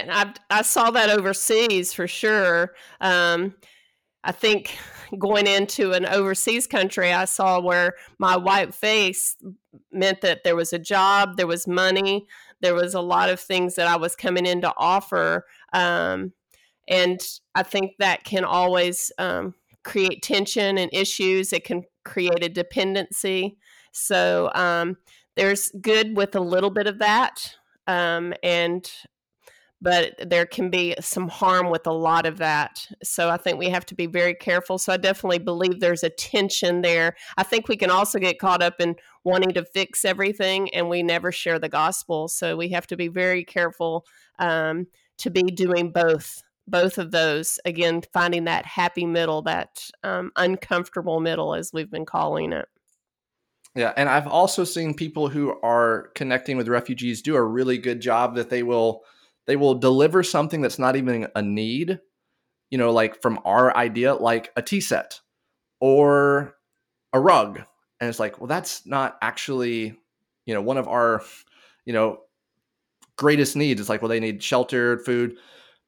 I, 0.09 0.33
I, 0.49 0.61
saw 0.61 0.91
that 0.91 1.09
overseas 1.09 1.93
for 1.93 2.05
sure. 2.05 2.73
Um, 2.99 3.55
I 4.25 4.33
think 4.33 4.77
going 5.17 5.47
into 5.47 5.93
an 5.93 6.05
overseas 6.05 6.67
country, 6.67 7.13
I 7.13 7.23
saw 7.25 7.61
where 7.61 7.93
my 8.17 8.35
white 8.35 8.75
face 8.75 9.37
meant 9.91 10.19
that 10.21 10.43
there 10.43 10.57
was 10.57 10.73
a 10.73 10.79
job, 10.79 11.37
there 11.37 11.47
was 11.47 11.65
money, 11.65 12.27
there 12.59 12.75
was 12.75 12.93
a 12.93 13.01
lot 13.01 13.29
of 13.29 13.39
things 13.39 13.75
that 13.75 13.87
I 13.87 13.95
was 13.95 14.15
coming 14.15 14.45
in 14.45 14.59
to 14.61 14.73
offer. 14.77 15.45
Um, 15.71 16.33
and 16.89 17.21
I 17.55 17.63
think 17.63 17.93
that 17.99 18.23
can 18.25 18.43
always 18.43 19.11
um, 19.17 19.53
create 19.83 20.23
tension 20.23 20.77
and 20.77 20.93
issues. 20.93 21.53
It 21.53 21.63
can 21.63 21.83
create 22.03 22.43
a 22.43 22.49
dependency. 22.49 23.57
So, 23.91 24.51
um, 24.55 24.97
there's 25.39 25.71
good 25.81 26.17
with 26.17 26.35
a 26.35 26.39
little 26.39 26.69
bit 26.69 26.85
of 26.85 26.99
that 26.99 27.55
um, 27.87 28.33
and 28.43 28.91
but 29.81 30.13
there 30.29 30.45
can 30.45 30.69
be 30.69 30.93
some 30.99 31.29
harm 31.29 31.69
with 31.69 31.87
a 31.87 31.93
lot 31.93 32.25
of 32.25 32.37
that. 32.39 32.85
So 33.01 33.29
i 33.29 33.37
think 33.37 33.57
we 33.57 33.69
have 33.69 33.85
to 33.85 33.95
be 33.95 34.05
very 34.05 34.33
careful. 34.33 34.77
So 34.77 34.91
i 34.91 34.97
definitely 34.97 35.39
believe 35.39 35.79
there's 35.79 36.03
a 36.03 36.09
tension 36.09 36.81
there. 36.81 37.15
I 37.37 37.43
think 37.43 37.67
we 37.67 37.77
can 37.77 37.89
also 37.89 38.19
get 38.19 38.39
caught 38.39 38.61
up 38.61 38.75
in 38.79 38.95
wanting 39.23 39.53
to 39.53 39.63
fix 39.63 40.03
everything 40.03 40.73
and 40.73 40.89
we 40.89 41.01
never 41.03 41.31
share 41.31 41.59
the 41.59 41.69
gospel. 41.69 42.27
So 42.27 42.57
we 42.57 42.69
have 42.69 42.87
to 42.87 42.97
be 42.97 43.07
very 43.07 43.43
careful 43.43 44.05
um, 44.37 44.87
to 45.19 45.29
be 45.29 45.43
doing 45.43 45.91
both 45.91 46.41
both 46.67 46.97
of 46.97 47.11
those. 47.11 47.59
Again 47.63 48.01
finding 48.13 48.43
that 48.43 48.65
happy 48.65 49.05
middle 49.05 49.41
that 49.43 49.89
um, 50.03 50.31
uncomfortable 50.35 51.21
middle 51.21 51.55
as 51.55 51.71
we've 51.71 51.89
been 51.89 52.05
calling 52.05 52.51
it 52.51 52.67
yeah, 53.75 53.93
and 53.95 54.09
I've 54.09 54.27
also 54.27 54.63
seen 54.63 54.93
people 54.93 55.29
who 55.29 55.55
are 55.61 56.09
connecting 56.15 56.57
with 56.57 56.67
refugees 56.67 57.21
do 57.21 57.35
a 57.35 57.43
really 57.43 57.77
good 57.77 58.01
job 58.01 58.35
that 58.35 58.49
they 58.49 58.63
will 58.63 59.03
they 59.45 59.55
will 59.55 59.75
deliver 59.75 60.23
something 60.23 60.61
that's 60.61 60.79
not 60.79 60.95
even 60.95 61.27
a 61.35 61.41
need, 61.41 61.99
you 62.69 62.77
know, 62.77 62.91
like 62.91 63.21
from 63.21 63.39
our 63.45 63.75
idea 63.75 64.13
like 64.13 64.51
a 64.55 64.61
tea 64.61 64.81
set 64.81 65.19
or 65.79 66.55
a 67.13 67.19
rug. 67.19 67.61
And 67.99 68.09
it's 68.09 68.19
like, 68.19 68.39
well 68.39 68.47
that's 68.47 68.85
not 68.85 69.17
actually, 69.21 69.97
you 70.45 70.53
know, 70.53 70.61
one 70.61 70.77
of 70.77 70.87
our, 70.87 71.21
you 71.85 71.93
know, 71.93 72.19
greatest 73.17 73.55
needs. 73.55 73.79
It's 73.79 73.89
like, 73.89 74.01
well 74.01 74.09
they 74.09 74.19
need 74.19 74.43
shelter, 74.43 74.97
food. 74.99 75.37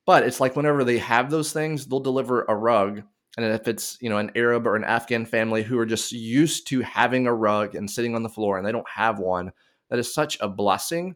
But 0.06 0.24
it's 0.24 0.40
like 0.40 0.56
whenever 0.56 0.84
they 0.84 0.98
have 1.00 1.30
those 1.30 1.52
things, 1.52 1.86
they'll 1.86 2.00
deliver 2.00 2.44
a 2.44 2.56
rug 2.56 3.04
and 3.38 3.46
if 3.46 3.68
it's 3.68 3.98
you 4.02 4.10
know 4.10 4.18
an 4.18 4.32
arab 4.36 4.68
or 4.68 4.76
an 4.76 4.84
afghan 4.84 5.26
family 5.26 5.64
who 5.64 5.78
are 5.80 5.86
just 5.86 6.12
used 6.12 6.68
to 6.68 6.82
having 6.82 7.28
a 7.28 7.34
rug 7.34 7.76
and 7.76 7.90
sitting 7.90 8.16
on 8.16 8.24
the 8.24 8.30
floor 8.30 8.58
and 8.58 8.68
they 8.68 8.72
don't 8.72 8.90
have 8.90 9.20
one 9.20 9.52
that 9.92 10.00
is 10.00 10.12
such 10.12 10.40
a 10.40 10.48
blessing. 10.48 11.16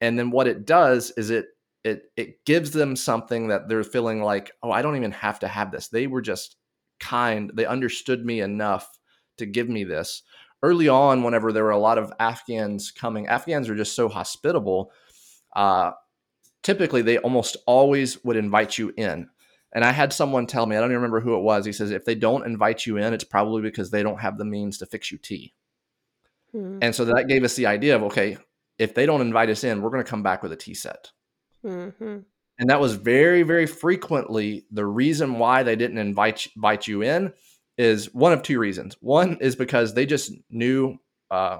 And 0.00 0.18
then 0.18 0.30
what 0.30 0.46
it 0.46 0.64
does 0.64 1.10
is 1.18 1.28
it 1.28 1.48
it 1.82 2.04
it 2.16 2.42
gives 2.46 2.70
them 2.70 2.96
something 2.96 3.48
that 3.48 3.68
they're 3.68 3.84
feeling 3.84 4.22
like 4.22 4.52
oh 4.62 4.70
i 4.70 4.80
don't 4.80 4.96
even 4.96 5.12
have 5.12 5.38
to 5.40 5.48
have 5.48 5.70
this. 5.70 5.88
They 5.88 6.06
were 6.06 6.22
just 6.22 6.56
kind. 7.00 7.50
They 7.52 7.66
understood 7.66 8.24
me 8.24 8.40
enough 8.40 8.98
to 9.36 9.44
give 9.44 9.68
me 9.68 9.84
this. 9.84 10.22
Early 10.62 10.88
on 10.88 11.22
whenever 11.22 11.52
there 11.52 11.64
were 11.64 11.70
a 11.70 11.78
lot 11.78 11.98
of 11.98 12.12
afghans 12.20 12.90
coming 12.90 13.26
afghans 13.26 13.68
are 13.68 13.76
just 13.76 13.94
so 13.94 14.08
hospitable 14.08 14.92
uh, 15.54 15.90
typically 16.62 17.02
they 17.02 17.18
almost 17.18 17.58
always 17.66 18.24
would 18.24 18.36
invite 18.36 18.78
you 18.78 18.94
in 18.96 19.28
and 19.74 19.84
I 19.84 19.90
had 19.90 20.12
someone 20.12 20.46
tell 20.46 20.66
me, 20.66 20.76
I 20.76 20.80
don't 20.80 20.90
even 20.90 20.96
remember 20.96 21.20
who 21.20 21.36
it 21.36 21.42
was. 21.42 21.66
He 21.66 21.72
says, 21.72 21.90
if 21.90 22.04
they 22.04 22.14
don't 22.14 22.46
invite 22.46 22.86
you 22.86 22.96
in, 22.96 23.12
it's 23.12 23.24
probably 23.24 23.60
because 23.60 23.90
they 23.90 24.04
don't 24.04 24.20
have 24.20 24.38
the 24.38 24.44
means 24.44 24.78
to 24.78 24.86
fix 24.86 25.10
you 25.10 25.18
tea. 25.18 25.52
Mm-hmm. 26.54 26.78
And 26.80 26.94
so 26.94 27.04
that 27.06 27.26
gave 27.26 27.42
us 27.42 27.56
the 27.56 27.66
idea 27.66 27.96
of, 27.96 28.04
okay, 28.04 28.38
if 28.78 28.94
they 28.94 29.04
don't 29.04 29.20
invite 29.20 29.50
us 29.50 29.64
in, 29.64 29.82
we're 29.82 29.90
going 29.90 30.04
to 30.04 30.10
come 30.10 30.22
back 30.22 30.42
with 30.42 30.52
a 30.52 30.56
tea 30.56 30.74
set. 30.74 31.10
Mm-hmm. 31.66 32.18
And 32.58 32.70
that 32.70 32.80
was 32.80 32.94
very, 32.94 33.42
very 33.42 33.66
frequently 33.66 34.64
the 34.70 34.86
reason 34.86 35.40
why 35.40 35.64
they 35.64 35.74
didn't 35.74 35.98
invite, 35.98 36.46
invite 36.54 36.86
you 36.86 37.02
in 37.02 37.32
is 37.76 38.14
one 38.14 38.32
of 38.32 38.42
two 38.42 38.60
reasons. 38.60 38.96
One 39.00 39.38
is 39.40 39.56
because 39.56 39.94
they 39.94 40.06
just 40.06 40.30
knew 40.50 40.98
uh, 41.32 41.58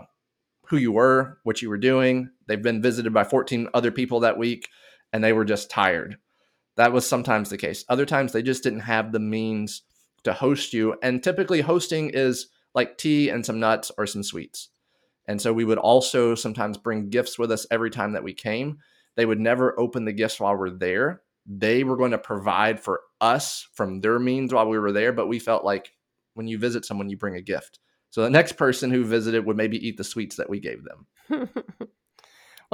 who 0.67 0.77
you 0.77 0.93
were, 0.93 1.39
what 1.43 1.63
you 1.63 1.69
were 1.69 1.79
doing. 1.79 2.31
They've 2.47 2.63
been 2.63 2.81
visited 2.81 3.13
by 3.13 3.25
14 3.25 3.69
other 3.75 3.91
people 3.91 4.21
that 4.21 4.39
week, 4.39 4.69
and 5.13 5.25
they 5.25 5.33
were 5.33 5.45
just 5.45 5.69
tired. 5.69 6.19
That 6.77 6.93
was 6.93 7.07
sometimes 7.07 7.51
the 7.51 7.59
case. 7.59 7.85
Other 7.89 8.07
times 8.07 8.33
they 8.33 8.43
just 8.43 8.63
didn't 8.63 8.81
have 8.81 9.13
the 9.13 9.21
means 9.21 9.83
to 10.25 10.33
host 10.33 10.73
you. 10.73 10.97
And 11.03 11.23
typically 11.23 11.61
hosting 11.61 12.11
is 12.11 12.49
like 12.75 12.99
tea 12.99 13.29
and 13.29 13.47
some 13.47 13.61
nuts 13.61 13.93
or 13.97 14.07
some 14.07 14.23
sweets. 14.23 14.71
And 15.27 15.41
so 15.41 15.53
we 15.53 15.65
would 15.65 15.79
also 15.79 16.35
sometimes 16.35 16.77
bring 16.77 17.09
gifts 17.09 17.39
with 17.39 17.51
us 17.53 17.67
every 17.71 17.91
time 17.91 18.13
that 18.13 18.25
we 18.25 18.35
came. 18.35 18.79
They 19.17 19.27
would 19.27 19.41
never 19.41 19.79
open 19.79 20.05
the 20.05 20.13
gifts 20.13 20.41
while 20.41 20.57
we're 20.57 20.71
there. 20.71 21.23
They 21.47 21.85
were 21.85 21.97
going 21.97 22.11
to 22.11 22.19
provide 22.19 22.81
for 22.81 23.03
us 23.21 23.67
from 23.75 24.01
their 24.01 24.19
means 24.19 24.53
while 24.53 24.69
we 24.69 24.79
were 24.79 24.93
there, 24.93 25.13
but 25.13 25.29
we 25.29 25.39
felt 25.39 25.65
like 25.65 25.93
when 26.35 26.49
you 26.49 26.59
visit 26.59 26.85
someone, 26.85 27.09
you 27.09 27.17
bring 27.17 27.37
a 27.37 27.43
gift. 27.43 27.79
So 28.11 28.23
the 28.23 28.31
next 28.31 28.53
person 28.53 28.91
who 28.91 29.05
visited 29.05 29.47
would 29.47 29.57
maybe 29.57 29.77
eat 29.87 29.97
the 29.97 30.05
sweets 30.05 30.37
that 30.37 30.51
we 30.51 30.61
gave 30.61 30.83
them. 30.85 31.49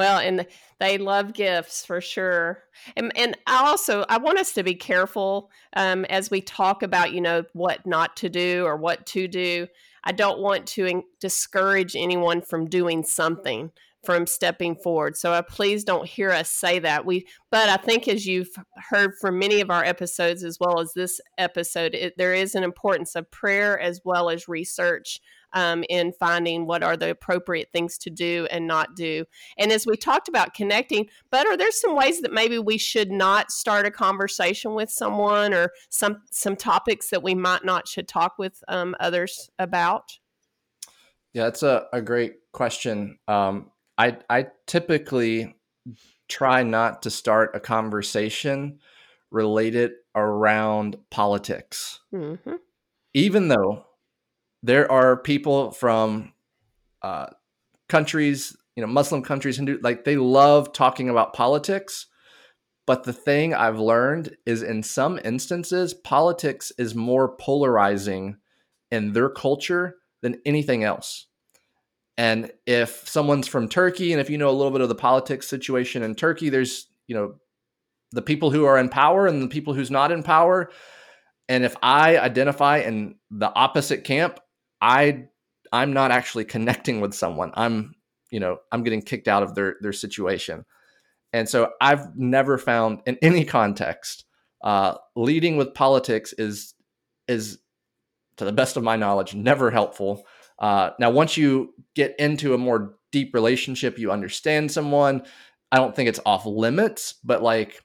Well, 0.00 0.18
and 0.18 0.46
they 0.78 0.96
love 0.96 1.34
gifts 1.34 1.84
for 1.84 2.00
sure. 2.00 2.62
And, 2.96 3.12
and 3.18 3.36
I 3.46 3.66
also 3.68 4.06
I 4.08 4.16
want 4.16 4.38
us 4.38 4.54
to 4.54 4.62
be 4.62 4.74
careful 4.74 5.50
um, 5.76 6.06
as 6.06 6.30
we 6.30 6.40
talk 6.40 6.82
about 6.82 7.12
you 7.12 7.20
know 7.20 7.44
what 7.52 7.84
not 7.84 8.16
to 8.16 8.30
do 8.30 8.64
or 8.64 8.78
what 8.78 9.04
to 9.08 9.28
do. 9.28 9.66
I 10.02 10.12
don't 10.12 10.38
want 10.38 10.66
to 10.68 11.02
discourage 11.20 11.94
anyone 11.96 12.40
from 12.40 12.64
doing 12.64 13.02
something 13.02 13.72
from 14.02 14.26
stepping 14.26 14.74
forward. 14.74 15.18
So 15.18 15.34
uh, 15.34 15.42
please 15.42 15.84
don't 15.84 16.08
hear 16.08 16.30
us 16.30 16.48
say 16.48 16.78
that. 16.78 17.04
We, 17.04 17.26
but 17.50 17.68
I 17.68 17.76
think 17.76 18.08
as 18.08 18.24
you've 18.24 18.48
heard 18.88 19.12
from 19.20 19.38
many 19.38 19.60
of 19.60 19.70
our 19.70 19.84
episodes, 19.84 20.42
as 20.42 20.58
well 20.58 20.80
as 20.80 20.94
this 20.94 21.20
episode, 21.36 21.94
it, 21.94 22.14
there 22.16 22.32
is 22.32 22.54
an 22.54 22.64
importance 22.64 23.14
of 23.14 23.30
prayer 23.30 23.78
as 23.78 24.00
well 24.02 24.30
as 24.30 24.48
research 24.48 25.20
um, 25.52 25.84
in 25.88 26.12
finding 26.12 26.66
what 26.66 26.82
are 26.82 26.96
the 26.96 27.10
appropriate 27.10 27.68
things 27.72 27.98
to 27.98 28.10
do 28.10 28.46
and 28.50 28.66
not 28.66 28.94
do. 28.94 29.24
And 29.58 29.72
as 29.72 29.86
we 29.86 29.96
talked 29.96 30.28
about 30.28 30.54
connecting, 30.54 31.08
but 31.30 31.46
are 31.46 31.56
there 31.56 31.70
some 31.70 31.94
ways 31.94 32.20
that 32.22 32.32
maybe 32.32 32.58
we 32.58 32.78
should 32.78 33.10
not 33.10 33.50
start 33.50 33.86
a 33.86 33.90
conversation 33.90 34.74
with 34.74 34.90
someone 34.90 35.54
or 35.54 35.72
some 35.88 36.22
some 36.30 36.56
topics 36.56 37.10
that 37.10 37.22
we 37.22 37.34
might 37.34 37.64
not 37.64 37.88
should 37.88 38.08
talk 38.08 38.38
with 38.38 38.62
um, 38.68 38.94
others 39.00 39.50
about? 39.58 40.18
Yeah, 41.32 41.44
that's 41.44 41.62
a, 41.62 41.86
a 41.92 42.02
great 42.02 42.34
question. 42.52 43.18
Um, 43.28 43.70
I 43.96 44.18
I 44.28 44.46
typically 44.66 45.54
try 46.28 46.62
not 46.62 47.02
to 47.02 47.10
start 47.10 47.50
a 47.54 47.60
conversation 47.60 48.78
related 49.30 49.92
around 50.14 50.96
politics. 51.10 52.00
Mm-hmm. 52.12 52.54
Even 53.14 53.48
though 53.48 53.86
there 54.62 54.90
are 54.90 55.16
people 55.16 55.70
from 55.70 56.32
uh, 57.02 57.26
countries, 57.88 58.56
you 58.76 58.82
know, 58.82 58.86
Muslim 58.86 59.22
countries, 59.22 59.56
Hindu, 59.56 59.78
like 59.82 60.04
they 60.04 60.16
love 60.16 60.72
talking 60.72 61.08
about 61.08 61.34
politics. 61.34 62.06
But 62.86 63.04
the 63.04 63.12
thing 63.12 63.54
I've 63.54 63.78
learned 63.78 64.36
is 64.46 64.62
in 64.62 64.82
some 64.82 65.20
instances, 65.24 65.94
politics 65.94 66.72
is 66.76 66.94
more 66.94 67.36
polarizing 67.36 68.38
in 68.90 69.12
their 69.12 69.28
culture 69.28 69.96
than 70.22 70.40
anything 70.44 70.82
else. 70.82 71.26
And 72.18 72.50
if 72.66 73.08
someone's 73.08 73.48
from 73.48 73.68
Turkey, 73.68 74.12
and 74.12 74.20
if 74.20 74.28
you 74.28 74.36
know 74.36 74.50
a 74.50 74.52
little 74.52 74.72
bit 74.72 74.80
of 74.80 74.88
the 74.88 74.94
politics 74.94 75.48
situation 75.48 76.02
in 76.02 76.14
Turkey, 76.14 76.50
there's, 76.50 76.86
you 77.06 77.14
know, 77.14 77.34
the 78.12 78.22
people 78.22 78.50
who 78.50 78.64
are 78.64 78.76
in 78.76 78.88
power 78.88 79.26
and 79.26 79.40
the 79.40 79.48
people 79.48 79.72
who's 79.72 79.90
not 79.90 80.12
in 80.12 80.22
power. 80.22 80.70
And 81.48 81.64
if 81.64 81.76
I 81.82 82.18
identify 82.18 82.78
in 82.78 83.14
the 83.30 83.54
opposite 83.54 84.04
camp, 84.04 84.40
I 84.80 85.24
I'm 85.72 85.92
not 85.92 86.10
actually 86.10 86.44
connecting 86.44 87.00
with 87.00 87.14
someone. 87.14 87.52
I'm, 87.54 87.94
you 88.30 88.40
know, 88.40 88.58
I'm 88.72 88.82
getting 88.82 89.02
kicked 89.02 89.28
out 89.28 89.42
of 89.42 89.54
their 89.54 89.76
their 89.80 89.92
situation. 89.92 90.64
And 91.32 91.48
so 91.48 91.70
I've 91.80 92.16
never 92.16 92.58
found 92.58 93.02
in 93.06 93.16
any 93.22 93.44
context 93.44 94.24
uh, 94.62 94.94
leading 95.16 95.56
with 95.56 95.74
politics 95.74 96.32
is 96.34 96.74
is 97.28 97.58
to 98.36 98.44
the 98.44 98.52
best 98.52 98.76
of 98.76 98.82
my 98.82 98.96
knowledge 98.96 99.34
never 99.34 99.70
helpful. 99.70 100.24
Uh, 100.58 100.90
now, 100.98 101.10
once 101.10 101.36
you 101.36 101.72
get 101.94 102.14
into 102.18 102.54
a 102.54 102.58
more 102.58 102.96
deep 103.12 103.34
relationship, 103.34 103.98
you 103.98 104.10
understand 104.10 104.70
someone. 104.70 105.22
I 105.72 105.76
don't 105.76 105.94
think 105.94 106.08
it's 106.08 106.20
off 106.26 106.44
limits, 106.46 107.14
but 107.24 107.42
like 107.42 107.80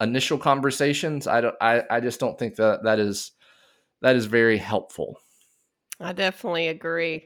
initial 0.00 0.38
conversations, 0.38 1.26
I 1.26 1.40
don't. 1.40 1.54
I, 1.60 1.82
I 1.88 2.00
just 2.00 2.20
don't 2.20 2.38
think 2.38 2.56
that 2.56 2.82
that 2.84 2.98
is 2.98 3.32
that 4.02 4.16
is 4.16 4.26
very 4.26 4.58
helpful. 4.58 5.18
I 6.00 6.12
definitely 6.12 6.68
agree. 6.68 7.24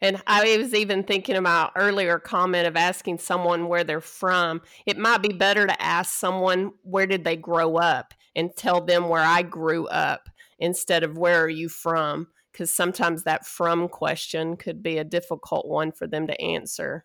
And 0.00 0.22
I 0.26 0.58
was 0.58 0.74
even 0.74 1.04
thinking 1.04 1.36
about 1.36 1.72
earlier 1.74 2.18
comment 2.18 2.66
of 2.66 2.76
asking 2.76 3.18
someone 3.18 3.68
where 3.68 3.82
they're 3.82 4.00
from. 4.00 4.60
It 4.84 4.98
might 4.98 5.22
be 5.22 5.32
better 5.32 5.66
to 5.66 5.82
ask 5.82 6.12
someone 6.12 6.72
where 6.82 7.06
did 7.06 7.24
they 7.24 7.36
grow 7.36 7.76
up 7.76 8.12
and 8.34 8.54
tell 8.54 8.82
them 8.82 9.08
where 9.08 9.22
I 9.22 9.42
grew 9.42 9.86
up 9.86 10.28
instead 10.58 11.02
of 11.02 11.16
where 11.16 11.42
are 11.42 11.48
you 11.48 11.68
from 11.68 12.28
because 12.56 12.70
sometimes 12.70 13.24
that 13.24 13.44
from 13.44 13.86
question 13.86 14.56
could 14.56 14.82
be 14.82 14.96
a 14.96 15.04
difficult 15.04 15.68
one 15.68 15.92
for 15.92 16.06
them 16.06 16.26
to 16.26 16.40
answer. 16.40 17.04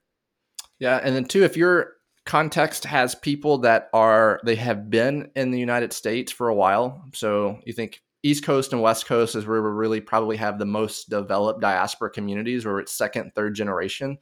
Yeah, 0.79 0.99
and 1.03 1.13
then 1.13 1.25
too 1.25 1.43
if 1.43 1.57
your 1.57 1.93
context 2.25 2.85
has 2.85 3.15
people 3.15 3.57
that 3.59 3.89
are 3.93 4.39
they 4.45 4.55
have 4.55 4.89
been 4.89 5.29
in 5.35 5.51
the 5.51 5.59
United 5.59 5.91
States 5.91 6.31
for 6.31 6.47
a 6.47 6.55
while, 6.55 7.03
so 7.13 7.59
you 7.65 7.73
think 7.73 8.01
East 8.23 8.43
Coast 8.43 8.73
and 8.73 8.81
West 8.81 9.05
Coast 9.05 9.35
is 9.35 9.45
where 9.45 9.61
we 9.61 9.69
really 9.69 10.01
probably 10.01 10.37
have 10.37 10.59
the 10.59 10.65
most 10.65 11.09
developed 11.09 11.61
diaspora 11.61 12.11
communities, 12.11 12.65
where 12.65 12.79
it's 12.79 12.93
second, 12.93 13.31
third 13.35 13.55
generation. 13.55 14.17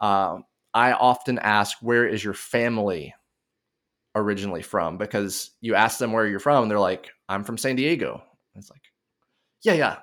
Uh, 0.00 0.38
I 0.74 0.92
often 0.92 1.38
ask, 1.38 1.78
"Where 1.80 2.06
is 2.06 2.22
your 2.22 2.34
family 2.34 3.14
originally 4.14 4.62
from?" 4.62 4.98
Because 4.98 5.52
you 5.60 5.74
ask 5.74 5.98
them 5.98 6.12
where 6.12 6.26
you're 6.26 6.40
from, 6.40 6.68
they're 6.68 6.78
like, 6.78 7.10
"I'm 7.28 7.44
from 7.44 7.58
San 7.58 7.76
Diego." 7.76 8.22
It's 8.54 8.70
like, 8.70 8.82
yeah, 9.62 9.74
yeah, 9.74 9.98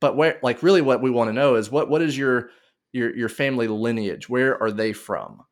but 0.00 0.16
where? 0.16 0.38
Like, 0.42 0.62
really, 0.62 0.80
what 0.80 1.02
we 1.02 1.10
want 1.10 1.28
to 1.28 1.34
know 1.34 1.56
is 1.56 1.70
what 1.70 1.90
what 1.90 2.02
is 2.02 2.16
your 2.16 2.50
your 2.92 3.14
your 3.14 3.28
family 3.28 3.68
lineage? 3.68 4.28
Where 4.28 4.60
are 4.62 4.72
they 4.72 4.92
from? 4.92 5.42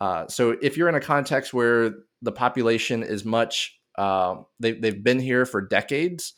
Uh, 0.00 0.26
so 0.28 0.56
if 0.62 0.76
you're 0.76 0.88
in 0.88 0.94
a 0.94 1.00
context 1.00 1.52
where 1.54 1.94
the 2.22 2.32
population 2.32 3.02
is 3.02 3.24
much 3.24 3.79
um, 4.00 4.46
they, 4.58 4.72
they've 4.72 5.04
been 5.04 5.18
here 5.18 5.44
for 5.44 5.60
decades, 5.60 6.32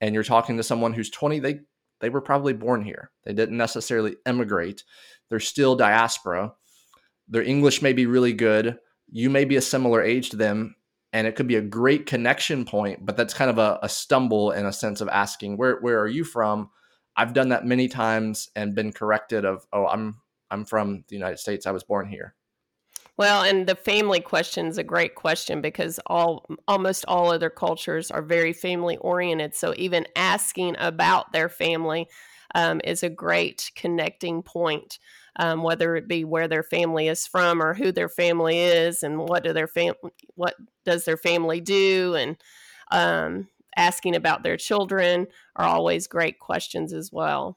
and 0.00 0.14
you're 0.14 0.24
talking 0.24 0.56
to 0.56 0.62
someone 0.62 0.94
who's 0.94 1.10
20. 1.10 1.40
They 1.40 1.60
they 2.00 2.08
were 2.08 2.22
probably 2.22 2.54
born 2.54 2.82
here. 2.82 3.10
They 3.24 3.34
didn't 3.34 3.58
necessarily 3.58 4.16
emigrate. 4.24 4.82
They're 5.28 5.38
still 5.40 5.76
diaspora. 5.76 6.54
Their 7.28 7.42
English 7.42 7.82
may 7.82 7.92
be 7.92 8.06
really 8.06 8.32
good. 8.32 8.78
You 9.10 9.28
may 9.28 9.44
be 9.44 9.56
a 9.56 9.60
similar 9.60 10.02
age 10.02 10.30
to 10.30 10.36
them, 10.36 10.74
and 11.12 11.26
it 11.26 11.36
could 11.36 11.46
be 11.46 11.56
a 11.56 11.60
great 11.62 12.06
connection 12.06 12.64
point. 12.64 13.04
But 13.04 13.18
that's 13.18 13.34
kind 13.34 13.50
of 13.50 13.58
a, 13.58 13.78
a 13.82 13.90
stumble 13.90 14.50
in 14.52 14.64
a 14.64 14.72
sense 14.72 15.02
of 15.02 15.08
asking 15.10 15.58
where 15.58 15.80
where 15.80 16.00
are 16.00 16.08
you 16.08 16.24
from. 16.24 16.70
I've 17.14 17.34
done 17.34 17.50
that 17.50 17.66
many 17.66 17.88
times 17.88 18.48
and 18.56 18.74
been 18.74 18.90
corrected 18.90 19.44
of 19.44 19.66
oh 19.70 19.86
I'm 19.86 20.16
I'm 20.50 20.64
from 20.64 21.04
the 21.08 21.14
United 21.14 21.40
States. 21.40 21.66
I 21.66 21.72
was 21.72 21.84
born 21.84 22.08
here. 22.08 22.34
Well, 23.18 23.42
and 23.42 23.66
the 23.66 23.74
family 23.74 24.20
question 24.20 24.66
is 24.66 24.78
a 24.78 24.82
great 24.84 25.14
question 25.14 25.60
because 25.60 26.00
all 26.06 26.46
almost 26.66 27.04
all 27.06 27.30
other 27.30 27.50
cultures 27.50 28.10
are 28.10 28.22
very 28.22 28.52
family 28.52 28.96
oriented. 28.98 29.54
So 29.54 29.74
even 29.76 30.06
asking 30.16 30.76
about 30.78 31.32
their 31.32 31.48
family 31.48 32.08
um, 32.54 32.80
is 32.84 33.02
a 33.02 33.10
great 33.10 33.70
connecting 33.76 34.42
point. 34.42 34.98
Um, 35.36 35.62
whether 35.62 35.96
it 35.96 36.08
be 36.08 36.24
where 36.24 36.46
their 36.48 36.62
family 36.62 37.08
is 37.08 37.26
from 37.26 37.62
or 37.62 37.72
who 37.72 37.90
their 37.90 38.10
family 38.10 38.58
is 38.58 39.02
and 39.02 39.18
what 39.18 39.42
do 39.44 39.54
their 39.54 39.66
fam- 39.66 39.94
what 40.34 40.54
does 40.84 41.04
their 41.06 41.16
family 41.16 41.58
do 41.60 42.14
and 42.14 42.36
um, 42.90 43.48
asking 43.76 44.14
about 44.14 44.42
their 44.42 44.58
children 44.58 45.26
are 45.56 45.64
always 45.66 46.06
great 46.06 46.38
questions 46.38 46.92
as 46.92 47.10
well. 47.10 47.56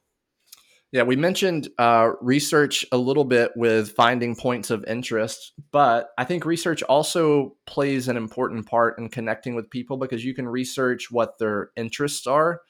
Yeah, 0.91 1.03
we 1.03 1.15
mentioned 1.17 1.67
uh, 1.77 2.11
research 2.21 2.85
a 2.91 2.97
little 2.97 3.25
bit 3.25 3.51
with 3.55 3.91
finding 3.91 4.35
points 4.35 4.69
of 4.69 4.85
interest, 4.85 5.51
but 5.71 6.09
I 6.17 6.23
think 6.23 6.45
research 6.45 6.83
also 6.83 7.57
plays 7.65 8.07
an 8.07 8.15
important 8.15 8.65
part 8.65 8.97
in 8.97 9.09
connecting 9.09 9.55
with 9.55 9.69
people 9.69 9.97
because 9.97 10.23
you 10.23 10.33
can 10.33 10.47
research 10.47 11.11
what 11.11 11.37
their 11.37 11.71
interests 11.75 12.27
are, 12.27 12.61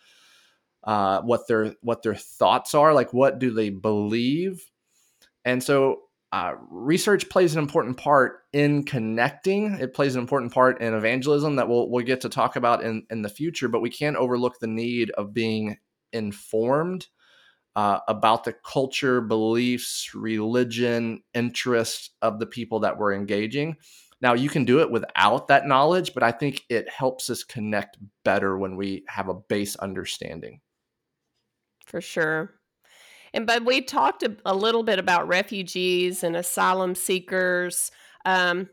uh, 0.86 1.21
what 1.21 1.47
their 1.47 1.75
what 1.82 2.01
their 2.01 2.15
thoughts 2.15 2.73
are, 2.73 2.93
like 2.93 3.13
what 3.13 3.38
do 3.38 3.51
they 3.51 3.69
believe, 3.69 4.71
and 5.43 5.62
so 5.62 6.01
uh, 6.32 6.54
research 6.69 7.30
plays 7.30 7.54
an 7.54 7.60
important 7.60 7.95
part 7.97 8.39
in 8.51 8.84
connecting. 8.84 9.75
It 9.75 9.93
plays 9.93 10.15
an 10.15 10.21
important 10.21 10.51
part 10.51 10.82
in 10.82 10.93
evangelism 10.93 11.58
that 11.58 11.69
we'll 11.69 11.89
we'll 11.89 12.06
get 12.06 12.21
to 12.21 12.30
talk 12.30 12.56
about 12.56 12.84
in 12.84 13.06
in 13.12 13.21
the 13.21 13.30
future. 13.30 13.67
But 13.67 13.82
we 13.82 13.89
can't 13.89 14.15
overlook 14.17 14.60
the 14.60 14.67
need 14.67 15.12
of 15.12 15.34
being 15.34 15.78
informed 16.12 17.08
uh, 17.76 18.00
about 18.08 18.44
the 18.44 18.54
culture, 18.54 19.22
beliefs, 19.22 20.12
religion, 20.16 21.22
interests 21.34 22.12
of 22.22 22.40
the 22.40 22.46
people 22.46 22.80
that 22.82 22.98
we're 22.98 23.14
engaging. 23.14 23.76
Now, 24.22 24.34
you 24.34 24.50
can 24.50 24.66
do 24.66 24.80
it 24.80 24.90
without 24.90 25.50
that 25.50 25.68
knowledge, 25.68 26.14
but 26.14 26.24
I 26.24 26.32
think 26.32 26.64
it 26.70 26.90
helps 26.90 27.30
us 27.30 27.44
connect 27.44 27.98
better 28.24 28.58
when 28.58 28.78
we 28.78 29.04
have 29.08 29.28
a 29.28 29.34
base 29.34 29.76
understanding. 29.76 30.62
For 31.86 32.02
sure. 32.02 32.56
And 33.34 33.46
but 33.46 33.66
we 33.66 33.82
talked 33.82 34.24
a, 34.24 34.38
a 34.46 34.56
little 34.56 34.84
bit 34.84 34.98
about 34.98 35.28
refugees 35.28 36.24
and 36.24 36.36
asylum 36.38 36.96
seekers. 36.96 37.92
Um, 38.24 38.70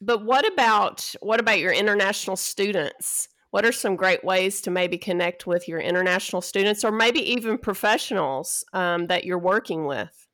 but 0.00 0.24
what 0.24 0.50
about 0.50 1.14
what 1.20 1.40
about 1.40 1.58
your 1.58 1.72
international 1.72 2.36
students? 2.36 3.28
What 3.56 3.64
are 3.64 3.72
some 3.72 3.96
great 3.96 4.22
ways 4.22 4.60
to 4.60 4.70
maybe 4.70 4.98
connect 4.98 5.46
with 5.46 5.66
your 5.66 5.80
international 5.80 6.42
students 6.42 6.84
or 6.84 6.92
maybe 6.92 7.20
even 7.20 7.56
professionals 7.56 8.66
um, 8.74 9.06
that 9.06 9.24
you're 9.24 9.38
working 9.38 9.86
with? 9.86 10.28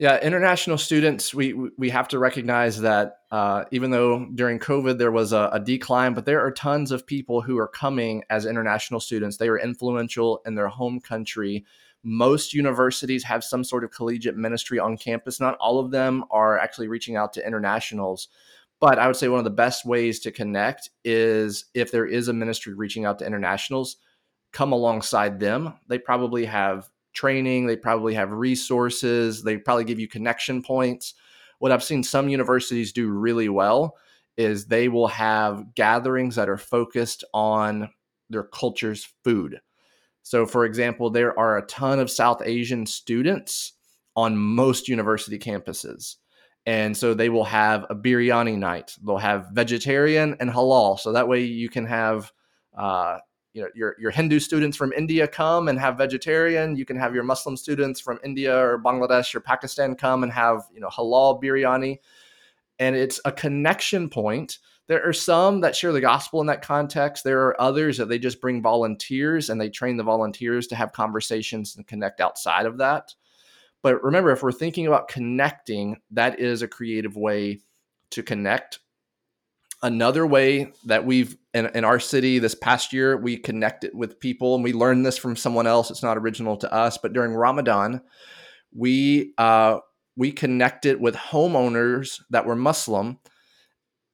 Yeah, 0.00 0.20
international 0.20 0.76
students, 0.76 1.32
we 1.32 1.52
we 1.78 1.88
have 1.90 2.08
to 2.08 2.18
recognize 2.18 2.80
that 2.80 3.18
uh, 3.30 3.62
even 3.70 3.92
though 3.92 4.26
during 4.34 4.58
COVID 4.58 4.98
there 4.98 5.12
was 5.12 5.32
a, 5.32 5.50
a, 5.52 5.60
decline, 5.60 6.14
but 6.14 6.26
there 6.26 6.44
are 6.44 6.50
tons 6.50 6.90
of 6.90 7.06
people 7.06 7.40
who 7.40 7.58
are 7.58 7.68
coming 7.68 8.24
as 8.28 8.44
international 8.44 8.98
students. 8.98 9.36
They 9.36 9.46
are 9.46 9.56
influential 9.56 10.42
in 10.44 10.56
their 10.56 10.66
home 10.66 10.98
country. 10.98 11.64
Most 12.02 12.52
universities 12.52 13.22
have 13.22 13.44
some 13.44 13.62
sort 13.62 13.84
of 13.84 13.92
collegiate 13.92 14.36
ministry 14.36 14.80
on 14.80 14.96
campus. 14.96 15.38
Not 15.38 15.56
all 15.60 15.78
of 15.78 15.92
them 15.92 16.24
are 16.32 16.58
actually 16.58 16.88
reaching 16.88 17.14
out 17.14 17.34
to 17.34 17.46
internationals. 17.46 18.26
But 18.84 18.98
I 18.98 19.06
would 19.06 19.16
say 19.16 19.28
one 19.28 19.38
of 19.38 19.44
the 19.44 19.50
best 19.50 19.86
ways 19.86 20.20
to 20.20 20.30
connect 20.30 20.90
is 21.06 21.64
if 21.72 21.90
there 21.90 22.04
is 22.04 22.28
a 22.28 22.34
ministry 22.34 22.74
reaching 22.74 23.06
out 23.06 23.18
to 23.20 23.26
internationals, 23.26 23.96
come 24.52 24.72
alongside 24.72 25.40
them. 25.40 25.72
They 25.88 25.96
probably 25.96 26.44
have 26.44 26.90
training, 27.14 27.64
they 27.64 27.76
probably 27.76 28.12
have 28.12 28.30
resources, 28.30 29.42
they 29.42 29.56
probably 29.56 29.84
give 29.84 30.00
you 30.00 30.06
connection 30.06 30.62
points. 30.62 31.14
What 31.60 31.72
I've 31.72 31.82
seen 31.82 32.02
some 32.02 32.28
universities 32.28 32.92
do 32.92 33.08
really 33.08 33.48
well 33.48 33.96
is 34.36 34.66
they 34.66 34.88
will 34.88 35.08
have 35.08 35.74
gatherings 35.74 36.36
that 36.36 36.50
are 36.50 36.58
focused 36.58 37.24
on 37.32 37.88
their 38.28 38.44
culture's 38.44 39.08
food. 39.24 39.62
So, 40.24 40.44
for 40.44 40.66
example, 40.66 41.08
there 41.08 41.38
are 41.38 41.56
a 41.56 41.66
ton 41.68 42.00
of 42.00 42.10
South 42.10 42.42
Asian 42.44 42.84
students 42.84 43.72
on 44.14 44.36
most 44.36 44.88
university 44.88 45.38
campuses. 45.38 46.16
And 46.66 46.96
so 46.96 47.12
they 47.12 47.28
will 47.28 47.44
have 47.44 47.84
a 47.90 47.94
biryani 47.94 48.56
night. 48.56 48.96
They'll 49.04 49.18
have 49.18 49.48
vegetarian 49.52 50.36
and 50.40 50.50
halal. 50.50 50.98
So 50.98 51.12
that 51.12 51.28
way 51.28 51.42
you 51.42 51.68
can 51.68 51.84
have, 51.86 52.32
uh, 52.76 53.18
you 53.52 53.62
know, 53.62 53.68
your, 53.74 53.96
your 53.98 54.10
Hindu 54.10 54.40
students 54.40 54.76
from 54.76 54.92
India 54.92 55.28
come 55.28 55.68
and 55.68 55.78
have 55.78 55.98
vegetarian. 55.98 56.76
You 56.76 56.84
can 56.86 56.98
have 56.98 57.14
your 57.14 57.22
Muslim 57.22 57.56
students 57.56 58.00
from 58.00 58.18
India 58.24 58.56
or 58.56 58.82
Bangladesh 58.82 59.34
or 59.34 59.40
Pakistan 59.40 59.94
come 59.94 60.22
and 60.22 60.32
have, 60.32 60.62
you 60.72 60.80
know, 60.80 60.88
halal 60.88 61.42
biryani. 61.42 61.98
And 62.78 62.96
it's 62.96 63.20
a 63.24 63.30
connection 63.30 64.08
point 64.08 64.58
there 64.86 65.06
are 65.06 65.14
some 65.14 65.60
that 65.62 65.74
share 65.74 65.92
the 65.92 66.00
gospel 66.00 66.40
in 66.40 66.46
that 66.48 66.62
context. 66.62 67.24
There 67.24 67.46
are 67.46 67.60
others 67.60 67.96
that 67.96 68.08
they 68.08 68.18
just 68.18 68.40
bring 68.40 68.60
volunteers 68.60 69.48
and 69.48 69.60
they 69.60 69.70
train 69.70 69.96
the 69.96 70.02
volunteers 70.02 70.66
to 70.68 70.76
have 70.76 70.92
conversations 70.92 71.76
and 71.76 71.86
connect 71.86 72.20
outside 72.20 72.66
of 72.66 72.78
that. 72.78 73.14
But 73.84 74.02
remember, 74.02 74.30
if 74.30 74.42
we're 74.42 74.50
thinking 74.50 74.86
about 74.86 75.08
connecting, 75.08 75.98
that 76.10 76.40
is 76.40 76.62
a 76.62 76.68
creative 76.68 77.16
way 77.16 77.60
to 78.12 78.22
connect. 78.22 78.80
Another 79.82 80.26
way 80.26 80.72
that 80.86 81.04
we've 81.04 81.36
in, 81.52 81.66
in, 81.66 81.84
our 81.84 82.00
city 82.00 82.38
this 82.38 82.54
past 82.54 82.94
year, 82.94 83.18
we 83.18 83.36
connected 83.36 83.90
with 83.94 84.18
people 84.18 84.54
and 84.54 84.64
we 84.64 84.72
learned 84.72 85.04
this 85.04 85.18
from 85.18 85.36
someone 85.36 85.66
else. 85.66 85.90
It's 85.90 86.02
not 86.02 86.16
original 86.16 86.56
to 86.56 86.72
us, 86.72 86.96
but 86.96 87.12
during 87.12 87.34
Ramadan, 87.34 88.00
we 88.74 89.34
uh, 89.36 89.80
we 90.16 90.32
connected 90.32 90.98
with 90.98 91.14
homeowners 91.14 92.22
that 92.30 92.46
were 92.46 92.56
Muslim 92.56 93.18